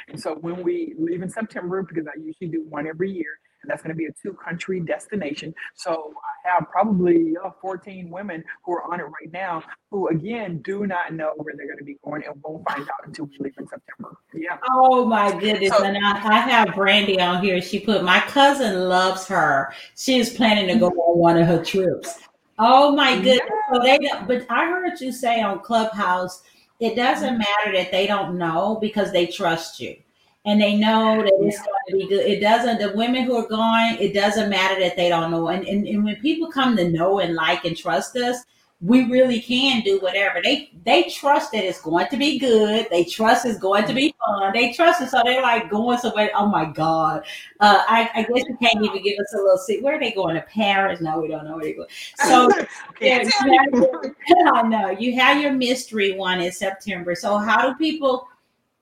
And 0.08 0.20
so 0.20 0.34
when 0.34 0.62
we 0.62 0.94
leave 0.98 1.22
in 1.22 1.30
September, 1.30 1.82
because 1.82 2.06
I 2.06 2.18
usually 2.18 2.48
do 2.48 2.64
one 2.68 2.86
every 2.86 3.10
year, 3.10 3.38
and 3.62 3.70
that's 3.70 3.82
going 3.82 3.94
to 3.94 3.96
be 3.96 4.06
a 4.06 4.12
two 4.20 4.34
country 4.34 4.80
destination. 4.80 5.54
So 5.76 6.12
I 6.44 6.50
have 6.50 6.68
probably 6.70 7.34
uh, 7.42 7.50
14 7.60 8.10
women 8.10 8.42
who 8.64 8.72
are 8.72 8.92
on 8.92 8.98
it 8.98 9.04
right 9.04 9.32
now 9.32 9.62
who, 9.90 10.08
again, 10.08 10.60
do 10.62 10.86
not 10.86 11.12
know 11.14 11.32
where 11.36 11.54
they're 11.56 11.66
going 11.66 11.78
to 11.78 11.84
be 11.84 11.96
going 12.04 12.24
and 12.26 12.34
won't 12.42 12.68
find 12.68 12.82
out 12.82 13.06
until 13.06 13.26
we 13.26 13.38
leave 13.38 13.54
in 13.58 13.68
September. 13.68 14.16
Yeah. 14.34 14.58
Oh 14.68 15.04
my 15.04 15.38
goodness. 15.38 15.70
So, 15.70 15.84
and 15.84 15.96
I, 15.96 16.28
I, 16.28 16.40
have 16.40 16.74
Brandy 16.74 17.20
on 17.20 17.42
here. 17.42 17.62
She 17.62 17.78
put, 17.78 18.02
My 18.02 18.20
cousin 18.20 18.88
loves 18.88 19.26
her. 19.28 19.72
She 19.96 20.18
is 20.18 20.30
planning 20.30 20.66
to 20.68 20.76
go 20.76 20.88
on 20.88 21.18
one 21.18 21.36
of 21.38 21.46
her 21.46 21.62
trips. 21.62 22.18
Oh 22.58 22.94
my 22.94 23.14
goodness. 23.16 23.40
Yeah. 23.48 23.74
So 23.74 23.82
they, 23.82 23.98
but 24.26 24.46
I 24.50 24.66
heard 24.66 25.00
you 25.00 25.12
say 25.12 25.40
on 25.40 25.60
Clubhouse, 25.60 26.42
it 26.82 26.96
doesn't 26.96 27.28
mm-hmm. 27.28 27.38
matter 27.38 27.76
that 27.76 27.92
they 27.92 28.06
don't 28.08 28.36
know 28.36 28.78
because 28.80 29.12
they 29.12 29.26
trust 29.26 29.78
you 29.78 29.96
and 30.44 30.60
they 30.60 30.76
know 30.76 31.22
that 31.22 31.32
it's 31.40 31.58
going 31.58 31.68
to 31.88 31.96
be 31.96 32.08
good. 32.08 32.26
It 32.26 32.40
doesn't, 32.40 32.80
the 32.80 32.96
women 32.96 33.22
who 33.22 33.36
are 33.36 33.46
going, 33.46 33.96
it 34.00 34.12
doesn't 34.12 34.50
matter 34.50 34.80
that 34.80 34.96
they 34.96 35.08
don't 35.08 35.30
know. 35.30 35.46
And, 35.48 35.64
and, 35.64 35.86
and 35.86 36.04
when 36.04 36.16
people 36.16 36.50
come 36.50 36.76
to 36.76 36.90
know 36.90 37.20
and 37.20 37.34
like 37.34 37.64
and 37.64 37.76
trust 37.76 38.16
us, 38.16 38.44
we 38.82 39.04
really 39.04 39.40
can 39.40 39.80
do 39.82 40.00
whatever. 40.00 40.40
They 40.42 40.72
they 40.84 41.04
trust 41.04 41.52
that 41.52 41.64
it's 41.64 41.80
going 41.80 42.08
to 42.08 42.16
be 42.16 42.38
good. 42.38 42.88
They 42.90 43.04
trust 43.04 43.46
it's 43.46 43.58
going 43.58 43.86
to 43.86 43.94
be 43.94 44.12
fun. 44.26 44.52
They 44.52 44.72
trust 44.72 45.00
it, 45.00 45.08
so 45.08 45.22
they're 45.24 45.40
like 45.40 45.70
going 45.70 45.98
somewhere. 45.98 46.32
Oh 46.34 46.46
my 46.46 46.64
God! 46.64 47.24
Uh, 47.60 47.84
I, 47.88 48.10
I 48.12 48.22
guess 48.22 48.44
you 48.48 48.58
can't 48.60 48.84
even 48.84 49.02
give 49.02 49.18
us 49.20 49.34
a 49.34 49.36
little 49.36 49.56
seat. 49.56 49.82
Where 49.82 49.96
are 49.96 50.00
they 50.00 50.10
going 50.10 50.34
to 50.34 50.42
Paris? 50.42 51.00
No, 51.00 51.20
we 51.20 51.28
don't 51.28 51.44
know 51.44 51.54
where 51.54 51.64
they're 51.64 51.74
going. 51.74 51.88
So 52.16 52.50
yeah, 53.00 53.22
I 54.52 54.62
know 54.62 54.90
you 54.90 55.14
have 55.14 55.40
your 55.40 55.52
mystery 55.52 56.16
one 56.16 56.40
in 56.40 56.50
September. 56.50 57.14
So 57.14 57.38
how 57.38 57.68
do 57.68 57.76
people? 57.76 58.28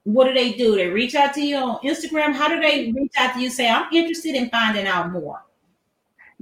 what 0.05 0.27
do 0.27 0.33
they 0.33 0.55
do? 0.55 0.77
They 0.77 0.89
reach 0.89 1.15
out 1.15 1.35
to 1.35 1.43
you 1.43 1.57
on 1.57 1.79
Instagram. 1.81 2.33
How 2.33 2.49
do 2.49 2.59
they 2.59 2.91
reach 2.91 3.13
out 3.19 3.35
to 3.35 3.41
you? 3.41 3.51
Say, 3.51 3.69
I'm 3.69 3.93
interested 3.93 4.35
in 4.35 4.49
finding 4.49 4.87
out 4.87 5.13
more. 5.13 5.45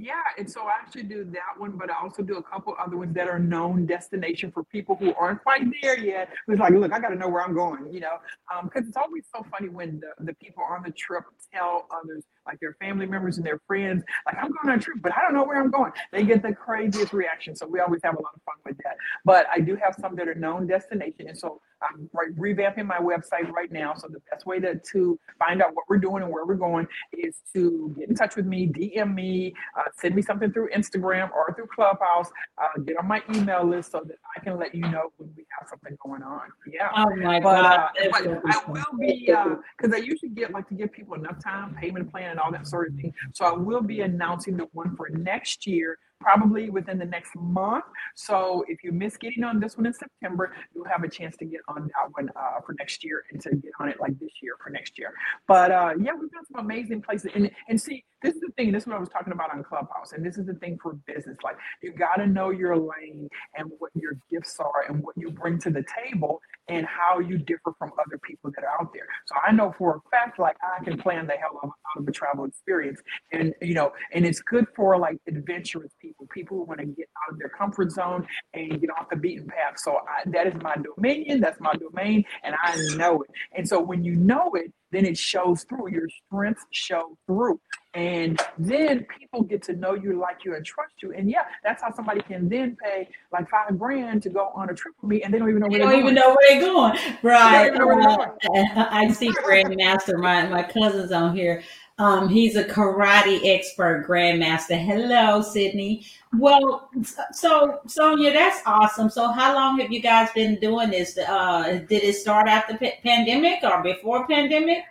Yeah, 0.01 0.13
and 0.37 0.49
so 0.49 0.61
I 0.61 0.71
actually 0.79 1.03
do 1.03 1.25
that 1.25 1.57
one, 1.59 1.71
but 1.71 1.91
I 1.91 1.95
also 2.01 2.23
do 2.23 2.37
a 2.37 2.41
couple 2.41 2.73
other 2.79 2.95
ones 2.95 3.13
that 3.15 3.27
are 3.27 3.37
known 3.37 3.85
destination 3.85 4.49
for 4.49 4.63
people 4.63 4.95
who 4.95 5.13
aren't 5.15 5.43
quite 5.43 5.65
there 5.81 5.99
yet. 5.99 6.29
It's 6.47 6.57
like, 6.57 6.71
look, 6.71 6.93
I 6.93 6.99
got 7.01 7.09
to 7.09 7.17
know 7.17 7.27
where 7.27 7.43
I'm 7.43 7.53
going, 7.53 7.91
you 7.91 7.99
know, 7.99 8.17
because 8.63 8.83
um, 8.83 8.87
it's 8.87 8.95
always 8.95 9.25
so 9.35 9.45
funny 9.51 9.67
when 9.67 9.99
the, 9.99 10.23
the 10.23 10.33
people 10.35 10.63
on 10.63 10.83
the 10.83 10.91
trip 10.91 11.25
tell 11.53 11.85
others, 11.91 12.23
like 12.47 12.61
their 12.61 12.77
family 12.79 13.07
members 13.07 13.35
and 13.39 13.45
their 13.45 13.59
friends, 13.67 14.05
like 14.25 14.37
I'm 14.37 14.53
going 14.53 14.69
on 14.69 14.79
a 14.79 14.81
trip, 14.81 14.99
but 15.01 15.11
I 15.17 15.21
don't 15.21 15.33
know 15.33 15.43
where 15.43 15.59
I'm 15.59 15.69
going. 15.69 15.91
They 16.13 16.23
get 16.23 16.43
the 16.43 16.53
craziest 16.53 17.11
reaction. 17.11 17.53
So 17.53 17.67
we 17.67 17.81
always 17.81 17.99
have 18.05 18.13
a 18.13 18.21
lot 18.21 18.31
of 18.33 18.41
fun 18.43 18.55
with 18.65 18.77
that. 18.85 18.95
But 19.25 19.47
I 19.53 19.59
do 19.59 19.75
have 19.75 19.97
some 19.99 20.15
that 20.15 20.29
are 20.29 20.35
known 20.35 20.65
destination, 20.65 21.27
and 21.27 21.37
so 21.37 21.59
I'm 21.81 22.09
right, 22.13 22.35
revamping 22.35 22.85
my 22.85 22.97
website 22.97 23.49
right 23.51 23.71
now. 23.71 23.93
So 23.95 24.07
the 24.07 24.21
best 24.31 24.45
way 24.45 24.59
to, 24.59 24.79
to 24.91 25.19
find 25.37 25.61
out 25.61 25.73
what 25.73 25.85
we're 25.87 25.97
doing 25.97 26.23
and 26.23 26.31
where 26.31 26.45
we're 26.45 26.55
going 26.55 26.87
is 27.13 27.37
to 27.53 27.95
get 27.97 28.09
in 28.09 28.15
touch 28.15 28.35
with 28.35 28.45
me, 28.45 28.67
DM 28.67 29.13
me, 29.13 29.53
uh, 29.77 29.83
send 29.97 30.15
me 30.15 30.21
something 30.21 30.51
through 30.51 30.69
Instagram 30.75 31.31
or 31.31 31.53
through 31.55 31.67
Clubhouse, 31.67 32.29
uh, 32.57 32.79
get 32.85 32.97
on 32.97 33.07
my 33.07 33.21
email 33.33 33.63
list 33.63 33.91
so 33.91 34.01
that 34.05 34.17
I 34.35 34.43
can 34.43 34.57
let 34.57 34.75
you 34.75 34.81
know 34.81 35.11
when 35.17 35.29
we 35.35 35.45
have 35.57 35.69
something 35.69 35.97
going 36.05 36.23
on. 36.23 36.49
Yeah. 36.71 36.89
Oh 36.95 37.15
my 37.15 37.39
but, 37.39 37.61
God. 37.61 37.79
Uh, 37.79 38.09
but 38.11 38.27
I 38.27 38.71
will 38.71 38.99
be, 38.99 39.25
because 39.25 39.93
uh, 39.93 39.95
I 39.95 39.99
usually 39.99 40.29
get 40.29 40.51
like 40.51 40.67
to 40.69 40.75
give 40.75 40.91
people 40.91 41.15
enough 41.15 41.41
time, 41.43 41.75
payment 41.79 42.11
plan, 42.11 42.31
and 42.31 42.39
all 42.39 42.51
that 42.51 42.67
sort 42.67 42.89
of 42.89 42.95
thing. 42.95 43.13
So 43.33 43.45
I 43.45 43.51
will 43.51 43.81
be 43.81 44.01
announcing 44.01 44.57
the 44.57 44.67
one 44.73 44.95
for 44.95 45.09
next 45.09 45.65
year 45.65 45.97
probably 46.21 46.69
within 46.69 46.99
the 46.99 47.05
next 47.05 47.35
month. 47.35 47.85
So 48.15 48.65
if 48.67 48.83
you 48.83 48.91
miss 48.91 49.17
getting 49.17 49.43
on 49.43 49.59
this 49.59 49.77
one 49.77 49.85
in 49.87 49.93
September, 49.93 50.53
you'll 50.75 50.85
have 50.85 51.03
a 51.03 51.09
chance 51.09 51.37
to 51.37 51.45
get 51.45 51.61
on 51.67 51.83
that 51.83 52.11
one 52.13 52.29
uh, 52.35 52.61
for 52.65 52.75
next 52.79 53.03
year 53.03 53.23
and 53.31 53.41
to 53.41 53.51
get 53.55 53.71
on 53.79 53.89
it 53.89 53.99
like 53.99 54.17
this 54.19 54.31
year 54.41 54.53
for 54.63 54.69
next 54.71 54.97
year. 54.99 55.13
But 55.47 55.71
uh, 55.71 55.93
yeah, 56.01 56.11
we've 56.19 56.31
got 56.31 56.47
some 56.51 56.65
amazing 56.65 57.01
places. 57.01 57.31
And, 57.35 57.51
and 57.69 57.81
see, 57.81 58.05
this 58.23 58.35
is 58.35 58.41
the 58.41 58.51
thing, 58.57 58.71
this 58.71 58.83
is 58.83 58.87
what 58.87 58.97
I 58.97 58.99
was 58.99 59.09
talking 59.09 59.33
about 59.33 59.51
on 59.53 59.63
Clubhouse. 59.63 60.13
And 60.13 60.25
this 60.25 60.37
is 60.37 60.45
the 60.47 60.55
thing 60.55 60.79
for 60.81 60.93
business. 61.07 61.37
Like 61.43 61.57
you 61.83 61.93
got 61.93 62.15
to 62.15 62.27
know 62.27 62.51
your 62.51 62.77
lane 62.77 63.29
and 63.55 63.71
what 63.79 63.91
your 63.95 64.13
gifts 64.31 64.57
are 64.59 64.85
and 64.89 65.03
what 65.03 65.17
you 65.17 65.31
bring 65.31 65.59
to 65.59 65.69
the 65.71 65.85
table 66.03 66.41
and 66.69 66.85
how 66.85 67.19
you 67.19 67.37
differ 67.37 67.73
from 67.77 67.91
other 67.99 68.17
people 68.23 68.51
that 68.55 68.63
are 68.63 68.81
out 68.81 68.93
there. 68.93 69.07
So 69.25 69.35
I 69.45 69.51
know 69.51 69.73
for 69.77 69.97
a 69.97 70.09
fact, 70.09 70.39
like 70.39 70.55
I 70.61 70.83
can 70.83 70.97
plan 70.97 71.27
the 71.27 71.33
hell 71.33 71.59
out 71.63 71.71
of 71.97 72.07
a 72.07 72.11
travel 72.11 72.45
experience. 72.45 73.01
And, 73.31 73.53
you 73.61 73.73
know, 73.73 73.91
and 74.13 74.25
it's 74.25 74.39
good 74.39 74.65
for 74.75 74.97
like 74.97 75.17
adventurous 75.27 75.91
people 76.01 76.27
people, 76.31 76.57
who 76.57 76.63
want 76.63 76.79
to 76.79 76.85
get 76.85 77.07
out 77.27 77.33
of 77.33 77.39
their 77.39 77.49
comfort 77.49 77.91
zone 77.91 78.25
and 78.53 78.79
get 78.79 78.89
off 78.91 79.09
the 79.09 79.15
beaten 79.15 79.47
path. 79.47 79.77
So 79.79 79.97
I, 79.97 80.29
that 80.29 80.47
is 80.47 80.53
my 80.61 80.75
dominion, 80.75 81.41
that's 81.41 81.59
my 81.59 81.73
domain, 81.73 82.23
and 82.43 82.55
I 82.63 82.77
know 82.95 83.21
it. 83.23 83.29
And 83.55 83.67
so 83.67 83.81
when 83.81 84.03
you 84.03 84.15
know 84.15 84.51
it, 84.55 84.71
then 84.91 85.05
it 85.05 85.17
shows 85.17 85.63
through. 85.63 85.91
Your 85.91 86.07
strengths 86.27 86.65
show 86.71 87.17
through. 87.27 87.59
And 87.95 88.39
then 88.59 89.07
people 89.17 89.41
get 89.41 89.63
to 89.63 89.73
know 89.73 89.95
you, 89.95 90.19
like 90.19 90.45
you, 90.45 90.55
and 90.55 90.63
trust 90.63 90.93
you. 91.01 91.11
And 91.13 91.29
yeah, 91.29 91.45
that's 91.63 91.81
how 91.81 91.91
somebody 91.91 92.21
can 92.21 92.47
then 92.47 92.77
pay 92.81 93.09
like 93.33 93.49
five 93.49 93.79
grand 93.79 94.21
to 94.23 94.29
go 94.29 94.51
on 94.53 94.69
a 94.69 94.75
trip 94.75 94.93
with 95.01 95.09
me, 95.09 95.23
and 95.23 95.33
they 95.33 95.39
don't 95.39 95.49
even 95.49 95.61
know 95.61 95.67
where 95.69 95.79
they 95.79 95.85
don't 95.85 95.99
even 95.99 96.13
know 96.13 96.29
where 96.29 96.49
they're 96.49 96.61
going. 96.61 96.97
Right. 97.23 97.71
Uh, 98.49 98.85
I 98.89 99.11
see 99.11 99.29
Grandmaster, 99.29 100.19
my 100.19 100.47
my 100.47 100.63
cousins 100.63 101.11
on 101.11 101.35
here. 101.35 101.63
Um, 101.99 102.29
he's 102.29 102.55
a 102.55 102.63
karate 102.63 103.41
expert 103.43 104.07
grandmaster. 104.07 104.81
Hello, 104.81 105.41
Sydney. 105.41 106.05
Well, 106.37 106.89
so 107.33 107.81
Sonjia, 107.87 108.31
that's 108.31 108.61
awesome. 108.65 109.09
So, 109.09 109.27
how 109.31 109.53
long 109.53 109.79
have 109.81 109.91
you 109.91 110.01
guys 110.01 110.29
been 110.31 110.57
doing 110.61 110.91
this? 110.91 111.17
Uh, 111.17 111.81
did 111.89 112.03
it 112.03 112.15
start 112.15 112.47
after 112.47 112.77
pandemic 113.03 113.63
or 113.63 113.83
before 113.83 114.25
pandemic? 114.27 114.85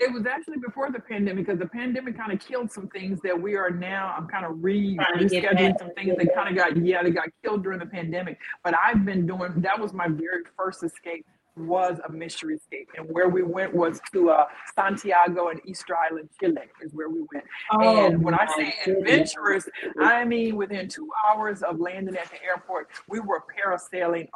It 0.00 0.12
was 0.12 0.26
actually 0.26 0.58
before 0.58 0.90
the 0.90 1.00
pandemic 1.00 1.46
because 1.46 1.58
the 1.58 1.68
pandemic 1.68 2.16
kind 2.16 2.32
of 2.32 2.40
killed 2.40 2.70
some 2.70 2.88
things 2.88 3.20
that 3.22 3.40
we 3.40 3.56
are 3.56 3.70
now. 3.70 4.14
I'm 4.16 4.26
kind 4.28 4.44
of 4.44 4.62
re 4.62 4.98
rescheduling 5.16 5.78
some 5.78 5.92
things 5.94 6.16
that 6.16 6.34
kind 6.34 6.48
of 6.48 6.56
got 6.56 6.76
yeah 6.84 7.02
they 7.02 7.10
got 7.10 7.28
killed 7.42 7.62
during 7.62 7.78
the 7.78 7.86
pandemic. 7.86 8.38
But 8.62 8.74
I've 8.82 9.04
been 9.04 9.26
doing 9.26 9.52
that 9.56 9.78
was 9.78 9.92
my 9.92 10.08
very 10.08 10.42
first 10.56 10.82
escape 10.82 11.26
was 11.56 11.98
a 12.06 12.10
mystery 12.10 12.56
escape. 12.56 12.88
And 12.96 13.06
where 13.10 13.28
we 13.28 13.42
went 13.42 13.74
was 13.74 14.00
to 14.12 14.30
uh, 14.30 14.46
Santiago 14.74 15.48
and 15.48 15.60
Easter 15.64 15.96
Island, 15.96 16.28
Chile, 16.40 16.62
is 16.82 16.92
where 16.92 17.08
we 17.08 17.20
went. 17.32 17.44
Oh, 17.72 18.06
and 18.06 18.22
when 18.22 18.34
I 18.34 18.46
say 18.56 18.74
adventurous, 18.86 19.68
I 20.00 20.24
mean 20.24 20.56
within 20.56 20.88
two 20.88 21.08
hours 21.28 21.62
of 21.62 21.78
landing 21.78 22.16
at 22.16 22.30
the 22.30 22.42
airport, 22.44 22.88
we 23.08 23.20
were 23.20 23.42
parasailing 23.56 24.28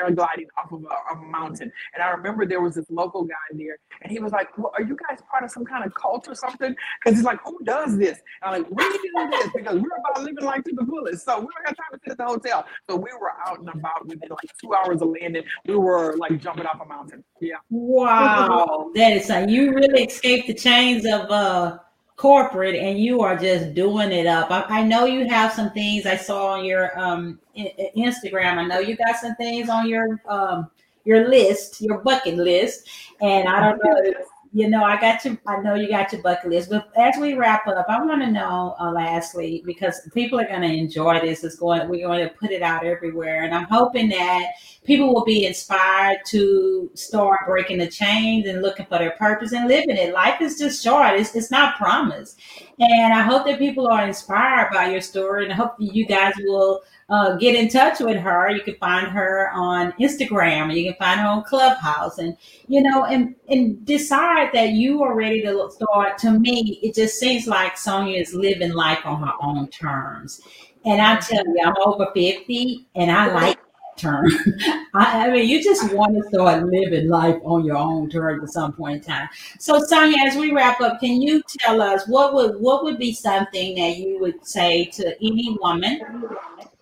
paragliding 0.00 0.46
off 0.56 0.72
of 0.72 0.84
a, 0.84 1.14
a, 1.14 1.16
mountain. 1.16 1.70
And 1.94 2.02
I 2.02 2.10
remember 2.10 2.46
there 2.46 2.60
was 2.60 2.74
this 2.74 2.86
local 2.90 3.24
guy 3.24 3.34
there, 3.52 3.78
and 4.02 4.10
he 4.10 4.18
was 4.18 4.32
like, 4.32 4.56
"Well, 4.58 4.72
are 4.76 4.82
you 4.82 4.96
guys 5.08 5.20
part 5.30 5.44
of 5.44 5.50
some 5.50 5.64
kind 5.64 5.84
of 5.84 5.94
cult 5.94 6.28
or 6.28 6.34
something?" 6.34 6.74
Because 7.02 7.18
he's 7.18 7.24
like, 7.24 7.40
"Who 7.44 7.58
does 7.64 7.98
this?" 7.98 8.18
And 8.42 8.54
I'm 8.54 8.62
like, 8.62 8.70
"We 8.70 8.84
do 8.84 9.30
this 9.30 9.48
because 9.54 9.74
we're 9.80 9.96
about 9.98 10.22
living 10.22 10.44
life 10.44 10.64
to 10.64 10.72
the 10.74 10.84
fullest, 10.84 11.24
so 11.24 11.40
we 11.40 11.46
don't 11.46 11.66
got 11.66 11.76
time 11.76 11.92
to 11.92 12.00
sit 12.02 12.12
at 12.12 12.18
the 12.18 12.24
hotel." 12.24 12.66
So 12.88 12.96
we 12.96 13.10
were 13.20 13.32
out 13.46 13.60
and 13.60 13.68
about 13.68 14.06
within 14.06 14.28
like 14.28 14.50
two 14.60 14.74
hours 14.74 15.02
of 15.02 15.08
landing. 15.20 15.44
We 15.66 15.76
were 15.76 16.16
like 16.16 16.40
jumping 16.40 16.66
off 16.66 16.80
a 16.80 16.86
mountain. 16.86 17.24
Yeah. 17.40 17.56
Wow, 17.70 18.90
that 18.94 19.12
is 19.12 19.28
like 19.28 19.48
you 19.48 19.72
really 19.72 20.04
escaped 20.04 20.46
the 20.48 20.54
chains 20.54 21.04
of 21.04 21.30
uh 21.30 21.78
corporate 22.20 22.74
and 22.74 23.00
you 23.00 23.22
are 23.22 23.34
just 23.34 23.72
doing 23.72 24.12
it 24.12 24.26
up. 24.26 24.50
I, 24.50 24.80
I, 24.80 24.82
know 24.82 25.06
you 25.06 25.26
have 25.28 25.54
some 25.54 25.70
things 25.70 26.04
I 26.04 26.16
saw 26.16 26.48
on 26.48 26.66
your 26.66 26.98
um 27.00 27.40
Instagram. 27.56 28.58
I 28.58 28.66
know 28.66 28.78
you 28.78 28.94
got 28.94 29.16
some 29.16 29.34
things 29.36 29.70
on 29.70 29.88
your 29.88 30.20
um 30.28 30.70
your 31.06 31.30
list, 31.30 31.80
your 31.80 32.02
bucket 32.02 32.36
list, 32.36 32.90
and 33.22 33.48
I 33.48 33.60
don't 33.60 33.82
know 33.82 34.12
you 34.52 34.68
know, 34.68 34.82
I 34.82 35.00
got 35.00 35.24
you. 35.24 35.38
I 35.46 35.60
know 35.60 35.74
you 35.74 35.88
got 35.88 36.12
your 36.12 36.22
bucket 36.22 36.50
list, 36.50 36.70
but 36.70 36.90
as 36.96 37.16
we 37.20 37.34
wrap 37.34 37.68
up, 37.68 37.86
I 37.88 38.02
want 38.02 38.20
to 38.22 38.30
know, 38.30 38.74
uh, 38.80 38.90
lastly, 38.90 39.62
because 39.64 40.00
people 40.12 40.40
are 40.40 40.46
going 40.46 40.62
to 40.62 40.74
enjoy 40.74 41.20
this. 41.20 41.44
It's 41.44 41.54
going, 41.54 41.88
we're 41.88 42.06
going 42.06 42.26
to 42.26 42.34
put 42.34 42.50
it 42.50 42.60
out 42.60 42.84
everywhere, 42.84 43.44
and 43.44 43.54
I'm 43.54 43.66
hoping 43.70 44.08
that 44.08 44.46
people 44.82 45.14
will 45.14 45.24
be 45.24 45.46
inspired 45.46 46.18
to 46.28 46.90
start 46.94 47.46
breaking 47.46 47.78
the 47.78 47.88
chains 47.88 48.48
and 48.48 48.60
looking 48.60 48.86
for 48.86 48.98
their 48.98 49.12
purpose 49.12 49.52
and 49.52 49.68
living 49.68 49.96
it. 49.96 50.12
Life 50.12 50.40
is 50.40 50.58
just 50.58 50.82
short; 50.82 51.14
it's, 51.14 51.36
it's 51.36 51.52
not 51.52 51.76
promised, 51.76 52.40
and 52.80 53.12
I 53.12 53.22
hope 53.22 53.46
that 53.46 53.60
people 53.60 53.86
are 53.86 54.04
inspired 54.04 54.70
by 54.72 54.90
your 54.90 55.00
story, 55.00 55.44
and 55.44 55.52
I 55.52 55.56
hope 55.56 55.74
you 55.78 56.06
guys 56.06 56.34
will 56.38 56.80
uh, 57.10 57.36
get 57.36 57.54
in 57.54 57.68
touch 57.68 58.00
with 58.00 58.16
her. 58.16 58.50
You 58.50 58.62
can 58.62 58.76
find 58.76 59.08
her 59.08 59.50
on 59.52 59.92
Instagram, 60.00 60.74
you 60.74 60.84
can 60.84 60.98
find 60.98 61.20
her 61.20 61.26
on 61.26 61.42
Clubhouse, 61.44 62.18
and 62.18 62.36
you 62.68 62.82
know, 62.82 63.04
and 63.04 63.34
and 63.48 63.84
decide 63.84 64.50
that 64.52 64.70
you 64.70 65.02
are 65.02 65.14
ready 65.14 65.42
to 65.42 65.70
start, 65.70 66.18
to 66.18 66.30
me, 66.30 66.78
it 66.82 66.94
just 66.94 67.18
seems 67.18 67.46
like 67.46 67.74
Sonjia 67.74 68.20
is 68.20 68.32
living 68.34 68.72
life 68.72 69.00
on 69.04 69.20
her 69.22 69.32
own 69.42 69.68
terms. 69.68 70.40
And 70.84 71.00
I 71.00 71.16
tell 71.16 71.44
you, 71.44 71.58
I'm 71.64 71.74
over 71.84 72.06
50 72.14 72.86
and 72.94 73.10
I 73.10 73.26
like 73.34 73.56
that 73.58 73.98
term. 73.98 74.24
I, 74.94 75.26
I 75.26 75.30
mean, 75.30 75.46
you 75.46 75.62
just 75.62 75.92
want 75.92 76.16
to 76.16 76.22
start 76.28 76.64
living 76.64 77.08
life 77.08 77.36
on 77.44 77.64
your 77.66 77.76
own 77.76 78.08
terms 78.08 78.42
at 78.44 78.48
some 78.48 78.72
point 78.72 79.04
in 79.04 79.10
time. 79.12 79.28
So, 79.58 79.78
Sonjia, 79.80 80.26
as 80.26 80.36
we 80.36 80.52
wrap 80.52 80.80
up, 80.80 81.00
can 81.00 81.20
you 81.20 81.42
tell 81.58 81.82
us 81.82 82.06
what 82.08 82.32
would 82.34 82.60
what 82.60 82.84
would 82.84 82.98
be 82.98 83.12
something 83.12 83.74
that 83.74 83.98
you 83.98 84.18
would 84.20 84.46
say 84.46 84.86
to 84.86 85.14
any 85.22 85.56
woman 85.60 86.00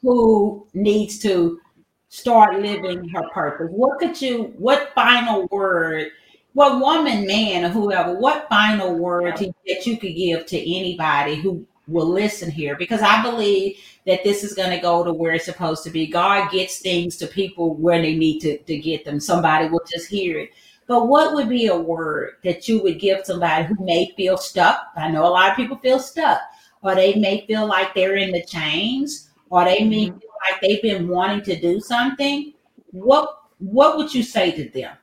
who 0.03 0.67
needs 0.75 1.19
to 1.21 1.61
start 2.09 2.61
living 2.61 3.09
her 3.11 3.29
purpose? 3.31 3.69
What 3.71 3.99
could 3.99 4.21
you, 4.21 4.55
what 4.57 4.93
final 4.95 5.47
word, 5.51 6.09
what 6.55 6.81
woman, 6.81 7.27
man, 7.27 7.65
or 7.65 7.69
whoever, 7.69 8.15
what 8.15 8.49
final 8.49 8.95
word 8.95 9.37
to, 9.37 9.53
that 9.67 9.87
you 9.87 9.97
could 9.99 10.15
give 10.15 10.47
to 10.47 10.59
anybody 10.59 11.37
who 11.37 11.67
will 11.87 12.09
listen 12.09 12.51
here? 12.51 12.77
Because 12.77 13.03
I 13.03 13.23
believe 13.23 13.79
that 14.07 14.25
this 14.25 14.43
is 14.43 14.55
going 14.55 14.71
to 14.71 14.81
go 14.81 15.05
to 15.05 15.13
where 15.13 15.35
it's 15.35 15.45
supposed 15.45 15.85
to 15.85 15.91
be. 15.91 16.07
God 16.07 16.51
gets 16.51 16.79
things 16.79 17.17
to 17.19 17.27
people 17.27 17.75
where 17.75 18.01
they 18.01 18.17
need 18.17 18.41
to, 18.41 18.59
to 18.59 18.79
get 18.79 19.05
them. 19.05 19.21
Somebody 19.21 19.69
will 19.69 19.85
just 19.91 20.09
hear 20.09 20.39
it. 20.39 20.51
But 20.87 21.07
what 21.07 21.35
would 21.35 21.51
be 21.51 21.67
a 21.67 21.77
word 21.77 22.37
that 22.45 22.67
you 22.67 22.83
would 22.83 22.99
give 22.99 23.27
somebody 23.27 23.67
who 23.67 23.77
may 23.85 24.11
feel 24.17 24.39
stuck? 24.39 24.87
I 24.97 25.11
know 25.11 25.27
a 25.27 25.29
lot 25.29 25.51
of 25.51 25.57
people 25.57 25.77
feel 25.77 25.99
stuck, 25.99 26.41
or 26.81 26.95
they 26.95 27.15
may 27.17 27.47
feel 27.47 27.67
like 27.67 27.95
they're 27.95 28.17
in 28.17 28.33
the 28.33 28.43
chains, 28.47 29.28
or 29.51 29.65
they 29.65 29.79
Mhm. 29.79 30.21
feel 30.21 30.31
like 30.51 30.61
they've 30.61 30.83
been 30.83 31.09
wanting 31.09 31.43
to 31.43 31.61
do 31.61 31.81
something. 31.81 32.55
What 32.91 33.35
what 33.59 33.97
would 33.97 34.15
you 34.15 34.23
say 34.23 34.53
to 34.53 34.69
them? 34.69 34.97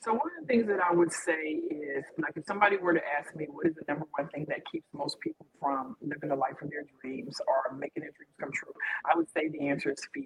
So 0.00 0.12
one 0.12 0.30
of 0.38 0.40
the 0.40 0.46
things 0.46 0.66
that 0.68 0.80
I 0.80 0.92
would 0.92 1.12
say 1.12 1.60
is, 1.70 2.04
like, 2.18 2.32
if 2.36 2.44
somebody 2.46 2.76
were 2.76 2.94
to 2.94 3.02
ask 3.18 3.34
me, 3.36 3.46
what 3.50 3.66
is 3.66 3.74
the 3.74 3.82
number 3.88 4.06
one 4.16 4.28
thing 4.28 4.46
that 4.48 4.64
keeps 4.70 4.86
most 4.94 5.18
people 5.20 5.46
from 5.60 5.96
living 6.00 6.30
the 6.30 6.36
life 6.36 6.54
of 6.62 6.70
their 6.70 6.84
dreams 7.02 7.36
or 7.46 7.76
making 7.76 8.02
their 8.04 8.12
dreams 8.12 8.32
come 8.40 8.50
true? 8.52 8.72
I 9.04 9.16
would 9.16 9.28
say 9.30 9.48
the 9.48 9.68
answer 9.68 9.90
is 9.90 10.00
fear. 10.14 10.24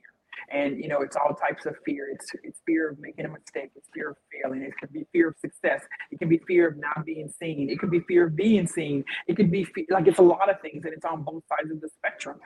And 0.50 0.82
you 0.82 0.88
know, 0.88 1.02
it's 1.02 1.16
all 1.16 1.34
types 1.34 1.66
of 1.66 1.76
fear. 1.84 2.08
It's 2.12 2.26
it's 2.42 2.60
fear 2.66 2.90
of 2.90 2.98
making 2.98 3.24
a 3.24 3.28
mistake. 3.28 3.70
It's 3.76 3.88
fear 3.94 4.10
of 4.10 4.16
failing. 4.32 4.62
It 4.62 4.74
could 4.78 4.92
be 4.92 5.06
fear 5.12 5.28
of 5.28 5.36
success. 5.38 5.82
It 6.10 6.18
can 6.18 6.28
be 6.28 6.40
fear 6.46 6.68
of 6.68 6.76
not 6.76 7.04
being 7.04 7.28
seen. 7.28 7.70
It 7.70 7.78
could 7.78 7.90
be 7.90 8.00
fear 8.00 8.26
of 8.26 8.36
being 8.36 8.66
seen. 8.66 9.04
It 9.26 9.36
could 9.36 9.50
be 9.50 9.64
fe- 9.64 9.86
like 9.90 10.06
it's 10.06 10.18
a 10.18 10.22
lot 10.22 10.50
of 10.50 10.60
things, 10.60 10.84
and 10.84 10.92
it's 10.92 11.04
on 11.04 11.22
both 11.22 11.44
sides 11.48 11.70
of 11.70 11.80
the 11.80 11.88
spectrum. 11.88 12.38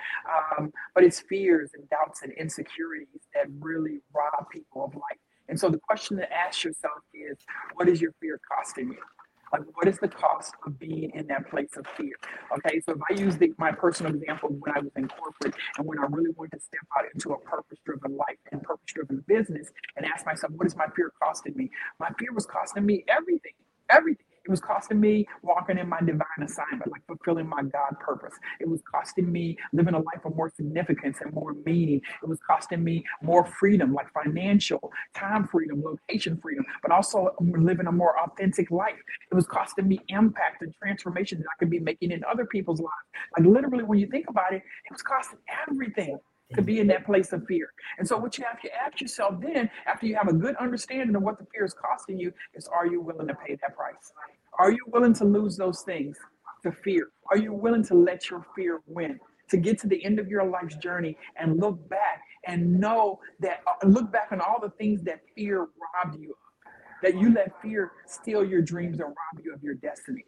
Um, 0.59 0.73
but 0.95 1.05
it's 1.05 1.21
fears 1.21 1.71
and 1.75 1.89
doubts 1.91 2.23
and 2.23 2.33
insecurities 2.33 3.23
that 3.35 3.47
really 3.61 4.01
rob 4.15 4.49
people 4.51 4.85
of 4.85 4.95
life. 4.95 5.19
And 5.49 5.59
so 5.59 5.69
the 5.69 5.79
question 5.79 6.17
to 6.17 6.33
ask 6.33 6.65
yourself 6.65 6.99
is, 7.15 7.37
what 7.75 7.89
is 7.89 8.01
your 8.01 8.13
fear 8.21 8.41
costing 8.51 8.89
you? 8.89 9.16
Like, 9.53 9.63
what 9.75 9.89
is 9.89 9.99
the 9.99 10.09
cost 10.09 10.55
of 10.67 10.79
being 10.79 11.13
in 11.15 11.27
that 11.29 11.49
place 11.51 11.71
of 11.77 11.87
fear? 11.97 12.15
Okay, 12.59 12.81
so 12.81 12.93
if 12.93 12.99
I 13.11 13.15
use 13.15 13.37
the, 13.39 13.53
my 13.59 13.73
personal 13.73 14.15
example 14.15 14.51
when 14.51 14.77
I 14.77 14.81
was 14.81 14.93
in 14.97 15.09
corporate 15.09 15.55
and 15.79 15.87
when 15.87 15.99
I 15.99 16.07
really 16.11 16.31
wanted 16.37 16.59
to 16.59 16.61
step 16.61 16.83
out 16.99 17.05
into 17.15 17.33
a 17.33 17.39
purpose 17.41 17.79
driven 17.85 18.17
life 18.17 18.39
and 18.53 18.63
purpose 18.63 18.93
driven 18.93 19.25
business 19.29 19.71
and 19.97 20.07
ask 20.07 20.27
myself, 20.27 20.53
what 20.57 20.67
is 20.67 20.77
my 20.77 20.87
fear 20.97 21.13
costing 21.23 21.57
me? 21.57 21.71
My 22.01 22.11
fear 22.19 22.33
was 22.35 22.47
costing 22.47 22.87
me 22.87 23.05
everything, 23.09 23.55
everything. 23.91 24.26
It 24.47 24.51
was 24.51 24.61
costing 24.61 25.01
me 25.01 25.27
walking 25.43 25.79
in 25.79 25.89
my 25.89 26.01
divine 26.01 26.43
assignment, 26.43 26.91
like 26.91 27.05
fulfilling 27.07 27.49
my 27.49 27.63
God 27.63 27.99
purpose. 27.99 28.35
It 28.61 28.69
was 28.69 28.81
costing 28.83 29.31
me 29.33 29.59
living 29.73 29.95
a 29.95 29.99
life 29.99 30.25
of 30.25 30.37
more 30.37 30.53
significance 30.55 31.19
and 31.21 31.33
more 31.33 31.55
meaning. 31.65 32.01
It 32.23 32.29
was 32.29 32.39
costing 32.49 32.85
me 32.85 33.05
more 33.23 33.45
freedom, 33.45 33.93
like 33.93 34.07
financial, 34.13 34.93
time 35.15 35.49
freedom, 35.49 35.83
location 35.83 36.39
freedom, 36.41 36.65
but 36.81 36.93
also 36.93 37.35
living 37.41 37.87
a 37.87 37.93
more 37.93 38.19
authentic 38.21 38.71
life. 38.71 38.95
It 39.31 39.35
was 39.35 39.47
costing 39.47 39.89
me 39.89 40.01
impact 40.09 40.63
and 40.63 40.73
transformation 40.81 41.39
that 41.39 41.47
I 41.53 41.59
could 41.59 41.71
be 41.71 41.81
making 41.81 42.13
in 42.13 42.23
other 42.31 42.47
people's 42.47 42.81
lives. 42.81 42.93
Like 43.37 43.47
literally, 43.47 43.83
when 43.83 43.99
you 43.99 44.07
think 44.07 44.27
about 44.29 44.53
it, 44.53 44.63
it 44.63 44.93
was 44.93 45.03
costing 45.03 45.41
everything 45.67 46.19
to 46.55 46.63
be 46.63 46.79
in 46.81 46.87
that 46.89 47.05
place 47.05 47.33
of 47.33 47.45
fear. 47.47 47.73
And 47.99 48.07
so, 48.07 48.17
what 48.17 48.39
you 48.39 48.45
have 48.45 48.61
to 48.63 48.71
ask 48.75 49.01
yourself 49.01 49.35
then, 49.41 49.69
after 49.87 50.07
you 50.07 50.17
have 50.17 50.29
a 50.29 50.33
good 50.33 50.57
understanding 50.57 51.15
of 51.17 51.23
what 51.23 51.39
the 51.39 51.47
fear 51.53 51.65
is 51.65 51.75
costing 51.75 52.19
you, 52.19 52.33
is 52.55 52.69
are 52.69 52.87
you 52.87 53.01
willing 53.01 53.29
to 53.29 53.35
pay 53.35 53.57
that 53.57 53.77
price? 53.77 54.13
Are 54.59 54.71
you 54.71 54.85
willing 54.89 55.13
to 55.15 55.25
lose 55.25 55.57
those 55.57 55.83
things 55.83 56.17
to 56.63 56.73
fear? 56.73 57.09
Are 57.31 57.37
you 57.37 57.53
willing 57.53 57.85
to 57.85 57.95
let 57.95 58.31
your 58.31 58.45
fear 58.55 58.81
win? 58.87 59.19
To 59.51 59.57
get 59.57 59.79
to 59.81 59.87
the 59.87 60.05
end 60.05 60.19
of 60.19 60.29
your 60.29 60.45
life's 60.45 60.75
journey 60.77 61.17
and 61.37 61.61
look 61.61 61.89
back 61.89 62.21
and 62.47 62.81
know 62.81 63.21
that, 63.41 63.61
uh, 63.67 63.87
look 63.87 64.11
back 64.11 64.29
on 64.33 64.41
all 64.41 64.61
the 64.61 64.71
things 64.71 65.03
that 65.03 65.21
fear 65.37 65.69
robbed 65.95 66.21
you 66.21 66.31
of, 66.31 66.73
that 67.03 67.17
you 67.21 67.33
let 67.33 67.61
fear 67.63 67.93
steal 68.07 68.45
your 68.45 68.61
dreams 68.61 68.99
and 68.99 69.09
rob 69.09 69.45
you 69.45 69.55
of 69.55 69.63
your 69.63 69.75
destiny. 69.75 70.25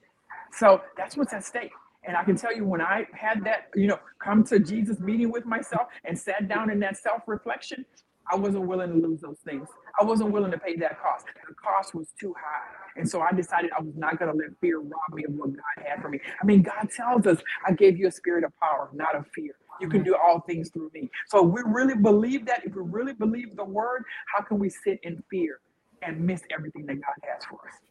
So 0.52 0.82
that's 0.96 1.16
what's 1.16 1.32
at 1.32 1.44
stake. 1.44 1.72
And 2.06 2.16
I 2.16 2.24
can 2.24 2.36
tell 2.36 2.54
you 2.56 2.64
when 2.64 2.80
I 2.80 3.06
had 3.12 3.44
that, 3.44 3.68
you 3.74 3.86
know, 3.86 3.98
come 4.22 4.44
to 4.44 4.58
Jesus 4.58 5.00
meeting 5.00 5.30
with 5.30 5.46
myself 5.46 5.88
and 6.04 6.18
sat 6.18 6.48
down 6.48 6.70
in 6.70 6.80
that 6.80 6.96
self 6.96 7.22
reflection, 7.26 7.84
I 8.30 8.36
wasn't 8.36 8.66
willing 8.66 8.90
to 8.90 9.08
lose 9.08 9.20
those 9.20 9.38
things. 9.44 9.68
I 10.00 10.04
wasn't 10.04 10.32
willing 10.32 10.50
to 10.52 10.58
pay 10.58 10.76
that 10.76 11.00
cost. 11.02 11.26
The 11.48 11.54
cost 11.54 11.94
was 11.94 12.08
too 12.20 12.34
high. 12.38 12.66
And 12.96 13.08
so 13.08 13.20
I 13.20 13.32
decided 13.32 13.70
I 13.78 13.82
was 13.82 13.94
not 13.96 14.18
going 14.18 14.30
to 14.32 14.36
let 14.36 14.50
fear 14.60 14.78
rob 14.80 15.14
me 15.14 15.24
of 15.24 15.32
what 15.34 15.50
God 15.50 15.86
had 15.86 16.02
for 16.02 16.08
me. 16.08 16.20
I 16.42 16.46
mean, 16.46 16.62
God 16.62 16.88
tells 16.94 17.26
us, 17.26 17.38
I 17.66 17.72
gave 17.72 17.98
you 17.98 18.08
a 18.08 18.12
spirit 18.12 18.44
of 18.44 18.52
power, 18.60 18.90
not 18.94 19.16
of 19.16 19.26
fear. 19.34 19.52
You 19.80 19.88
can 19.88 20.02
do 20.04 20.16
all 20.16 20.40
things 20.40 20.70
through 20.70 20.90
me. 20.94 21.10
So 21.28 21.46
if 21.46 21.52
we 21.54 21.62
really 21.66 21.96
believe 21.96 22.46
that, 22.46 22.64
if 22.64 22.74
we 22.74 22.82
really 22.84 23.14
believe 23.14 23.56
the 23.56 23.64
word, 23.64 24.04
how 24.34 24.42
can 24.44 24.58
we 24.58 24.70
sit 24.70 25.00
in 25.04 25.22
fear 25.30 25.60
and 26.02 26.20
miss 26.20 26.42
everything 26.52 26.86
that 26.86 26.96
God 26.96 27.14
has 27.32 27.44
for 27.46 27.60
us? 27.68 27.87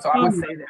So 0.00 0.10
I 0.10 0.18
would 0.20 0.34
say 0.34 0.54
that. 0.54 0.66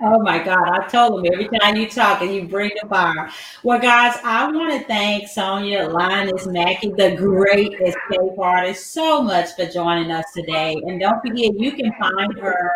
Oh 0.00 0.20
my 0.20 0.42
God, 0.42 0.68
I 0.68 0.86
told 0.88 1.24
him 1.24 1.32
every 1.32 1.48
time 1.60 1.76
you 1.76 1.88
talk 1.88 2.20
and 2.20 2.34
you 2.34 2.48
bring 2.48 2.70
the 2.82 2.88
fire. 2.88 3.30
Well, 3.62 3.78
guys, 3.78 4.18
I 4.24 4.50
want 4.50 4.72
to 4.72 4.86
thank 4.88 5.30
Sonjia 5.30 5.90
Linus 5.90 6.46
Mackey, 6.46 6.90
the 6.90 7.14
great 7.16 7.72
escape 7.80 8.38
artist, 8.38 8.92
so 8.92 9.22
much 9.22 9.54
for 9.54 9.66
joining 9.66 10.10
us 10.10 10.24
today. 10.34 10.74
And 10.84 10.98
don't 11.00 11.20
forget, 11.20 11.58
you 11.58 11.72
can 11.72 11.92
find 11.92 12.36
her 12.38 12.70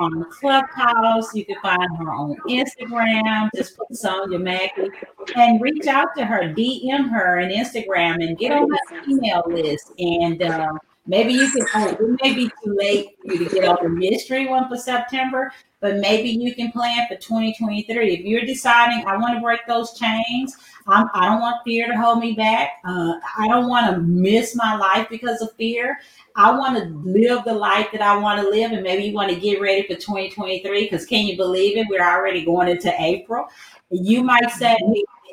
on 0.00 0.24
Clubhouse. 0.30 1.34
You 1.34 1.44
can 1.44 1.56
find 1.62 1.96
her 1.98 2.12
on 2.12 2.34
Instagram. 2.48 3.50
Just 3.54 3.76
put 3.76 3.90
Sonjia 3.90 4.40
Mackey 4.40 4.88
and 5.36 5.60
reach 5.60 5.86
out 5.86 6.16
to 6.16 6.24
her, 6.24 6.54
DM 6.54 7.10
her 7.10 7.40
on 7.40 7.50
Instagram 7.50 8.26
and 8.26 8.38
get 8.38 8.52
on 8.52 8.70
her 8.70 9.02
email 9.06 9.44
list. 9.46 9.92
And 9.98 10.42
um, 10.42 10.78
maybe 11.06 11.32
you 11.32 11.50
can, 11.50 11.66
oh, 11.74 11.88
it 11.88 12.22
may 12.22 12.34
be 12.34 12.50
too 12.62 12.76
late 12.76 13.16
for 13.20 13.32
you 13.32 13.48
to 13.48 13.54
get 13.54 13.68
on 13.68 13.78
the 13.82 13.88
mystery 13.88 14.46
one 14.46 14.68
for 14.68 14.76
September, 14.76 15.52
but 15.80 15.96
maybe 15.96 16.30
you 16.30 16.54
can 16.54 16.72
plan 16.72 17.06
for 17.08 17.16
2023. 17.16 18.14
If 18.14 18.20
you're 18.20 18.42
deciding, 18.42 19.06
I 19.06 19.16
want 19.16 19.34
to 19.34 19.40
break 19.40 19.66
those 19.66 19.98
chains, 19.98 20.56
I'm, 20.86 21.08
I 21.14 21.26
don't 21.26 21.40
want 21.40 21.64
fear 21.64 21.86
to 21.86 21.96
hold 21.96 22.18
me 22.18 22.32
back. 22.32 22.72
Uh, 22.84 23.14
I 23.38 23.48
don't 23.48 23.68
want 23.68 23.94
to 23.94 24.02
miss 24.02 24.54
my 24.54 24.76
life 24.76 25.08
because 25.08 25.40
of 25.40 25.52
fear. 25.56 25.98
I 26.36 26.56
want 26.56 26.76
to 26.76 26.84
live 27.08 27.44
the 27.44 27.54
life 27.54 27.88
that 27.92 28.02
I 28.02 28.16
want 28.16 28.42
to 28.42 28.48
live, 28.48 28.72
and 28.72 28.82
maybe 28.82 29.04
you 29.04 29.14
want 29.14 29.30
to 29.30 29.40
get 29.40 29.60
ready 29.60 29.82
for 29.82 29.94
2023. 29.94 30.82
Because 30.82 31.06
can 31.06 31.26
you 31.26 31.36
believe 31.36 31.78
it? 31.78 31.86
We're 31.88 32.02
already 32.02 32.44
going 32.44 32.68
into 32.68 32.92
April. 33.02 33.46
You 33.90 34.22
might 34.22 34.50
say 34.50 34.76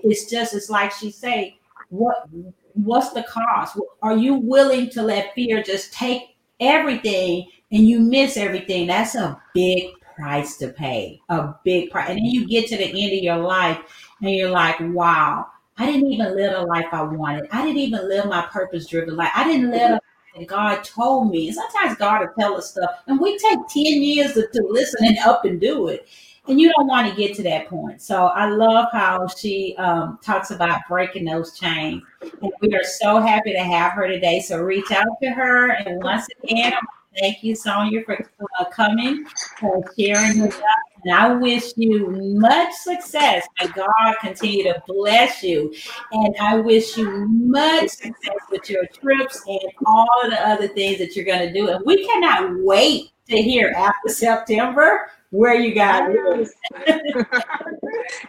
it's 0.03 0.29
just 0.29 0.53
it's 0.53 0.69
like 0.69 0.91
she 0.91 1.11
say, 1.11 1.59
what 1.89 2.29
what's 2.73 3.11
the 3.11 3.23
cost? 3.23 3.79
Are 4.01 4.17
you 4.17 4.35
willing 4.35 4.89
to 4.91 5.01
let 5.01 5.33
fear 5.33 5.63
just 5.63 5.93
take 5.93 6.35
everything 6.59 7.47
and 7.71 7.87
you 7.87 7.99
miss 7.99 8.37
everything? 8.37 8.87
That's 8.87 9.15
a 9.15 9.41
big 9.53 9.93
price 10.15 10.57
to 10.57 10.69
pay, 10.69 11.21
a 11.29 11.53
big 11.63 11.89
price. 11.91 12.09
And 12.09 12.17
then 12.17 12.25
you 12.25 12.47
get 12.47 12.67
to 12.67 12.77
the 12.77 12.85
end 12.85 13.13
of 13.13 13.23
your 13.23 13.37
life 13.37 13.79
and 14.21 14.31
you're 14.31 14.49
like, 14.49 14.77
wow, 14.79 15.47
I 15.77 15.85
didn't 15.85 16.11
even 16.11 16.35
live 16.35 16.53
the 16.53 16.65
life 16.65 16.87
I 16.91 17.03
wanted. 17.03 17.47
I 17.51 17.65
didn't 17.65 17.79
even 17.79 18.07
live 18.07 18.25
my 18.25 18.45
purpose 18.47 18.87
driven 18.87 19.15
life. 19.15 19.31
I 19.35 19.45
didn't 19.45 19.71
live 19.71 19.99
and 20.35 20.47
God 20.47 20.83
told 20.83 21.31
me. 21.31 21.47
And 21.47 21.55
sometimes 21.55 21.97
God 21.97 22.21
will 22.21 22.33
tell 22.39 22.55
us 22.55 22.71
stuff, 22.71 22.89
and 23.07 23.19
we 23.19 23.37
take 23.37 23.59
10 23.69 23.83
years 23.83 24.33
to, 24.33 24.47
to 24.47 24.67
listen 24.69 25.05
and 25.05 25.17
up 25.19 25.45
and 25.45 25.59
do 25.59 25.87
it. 25.87 26.07
And 26.47 26.59
you 26.59 26.73
don't 26.73 26.87
want 26.87 27.07
to 27.07 27.15
get 27.15 27.35
to 27.35 27.43
that 27.43 27.67
point. 27.67 28.01
So 28.01 28.25
I 28.25 28.49
love 28.49 28.87
how 28.91 29.27
she 29.27 29.75
um, 29.77 30.17
talks 30.23 30.49
about 30.49 30.81
breaking 30.89 31.25
those 31.25 31.57
chains. 31.57 32.01
And 32.41 32.51
we 32.61 32.73
are 32.73 32.83
so 32.83 33.19
happy 33.19 33.53
to 33.53 33.59
have 33.59 33.91
her 33.93 34.07
today. 34.07 34.41
So 34.41 34.59
reach 34.59 34.91
out 34.91 35.05
to 35.21 35.29
her. 35.29 35.71
And 35.71 36.03
once 36.03 36.27
again, 36.43 36.73
thank 37.19 37.43
you, 37.43 37.53
Sonjia, 37.53 38.03
for 38.05 38.27
uh, 38.59 38.65
coming, 38.65 39.25
for 39.59 39.83
sharing 39.97 40.41
with 40.41 40.55
us. 40.55 40.63
And 41.03 41.13
I 41.13 41.33
wish 41.33 41.73
you 41.77 42.09
much 42.09 42.73
success. 42.73 43.47
May 43.59 43.67
God 43.67 44.15
continue 44.19 44.63
to 44.63 44.81
bless 44.87 45.43
you. 45.43 45.73
And 46.11 46.35
I 46.41 46.55
wish 46.55 46.97
you 46.97 47.27
much 47.27 47.89
success 47.89 48.39
with 48.49 48.67
your 48.67 48.85
trips 48.87 49.43
and 49.45 49.59
all 49.85 50.29
the 50.29 50.39
other 50.47 50.67
things 50.67 50.97
that 50.97 51.15
you're 51.15 51.25
going 51.25 51.47
to 51.47 51.53
do. 51.53 51.69
And 51.69 51.85
we 51.85 52.05
cannot 52.05 52.63
wait 52.63 53.11
to 53.29 53.41
hear 53.41 53.73
after 53.77 54.09
September 54.09 55.11
where 55.31 55.55
you 55.55 55.73
got 55.73 56.09
it. 56.11 56.49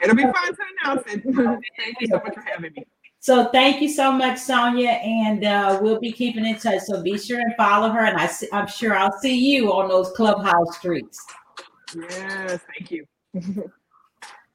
It'll 0.03 0.17
be 0.17 0.23
fun 0.23 0.33
to 0.33 0.63
announce 0.83 1.03
it. 1.07 1.23
Thank 1.77 2.01
you 2.01 2.07
so 2.07 2.17
much 2.17 2.35
for 2.35 2.41
having 2.41 2.73
me. 2.75 2.85
So 3.21 3.51
thank 3.53 3.81
you 3.81 3.89
so 3.89 4.11
much, 4.11 4.39
Sonjia, 4.39 5.01
and 5.01 5.45
uh, 5.45 5.79
we'll 5.81 6.01
be 6.01 6.11
keeping 6.11 6.45
in 6.45 6.59
touch. 6.59 6.81
So 6.81 7.01
be 7.05 7.17
sure 7.17 7.39
and 7.39 7.55
follow 7.57 7.89
her, 7.91 8.05
and 8.05 8.19
I 8.19 8.29
I'm 8.53 8.67
sure 8.67 8.97
I'll 8.97 9.17
see 9.21 9.39
you 9.39 9.73
on 9.73 9.89
those 9.89 10.11
clubhouse 10.11 10.77
streets. 10.77 11.25
Yes, 11.95 12.59
thank 12.77 12.91
you. 12.91 13.07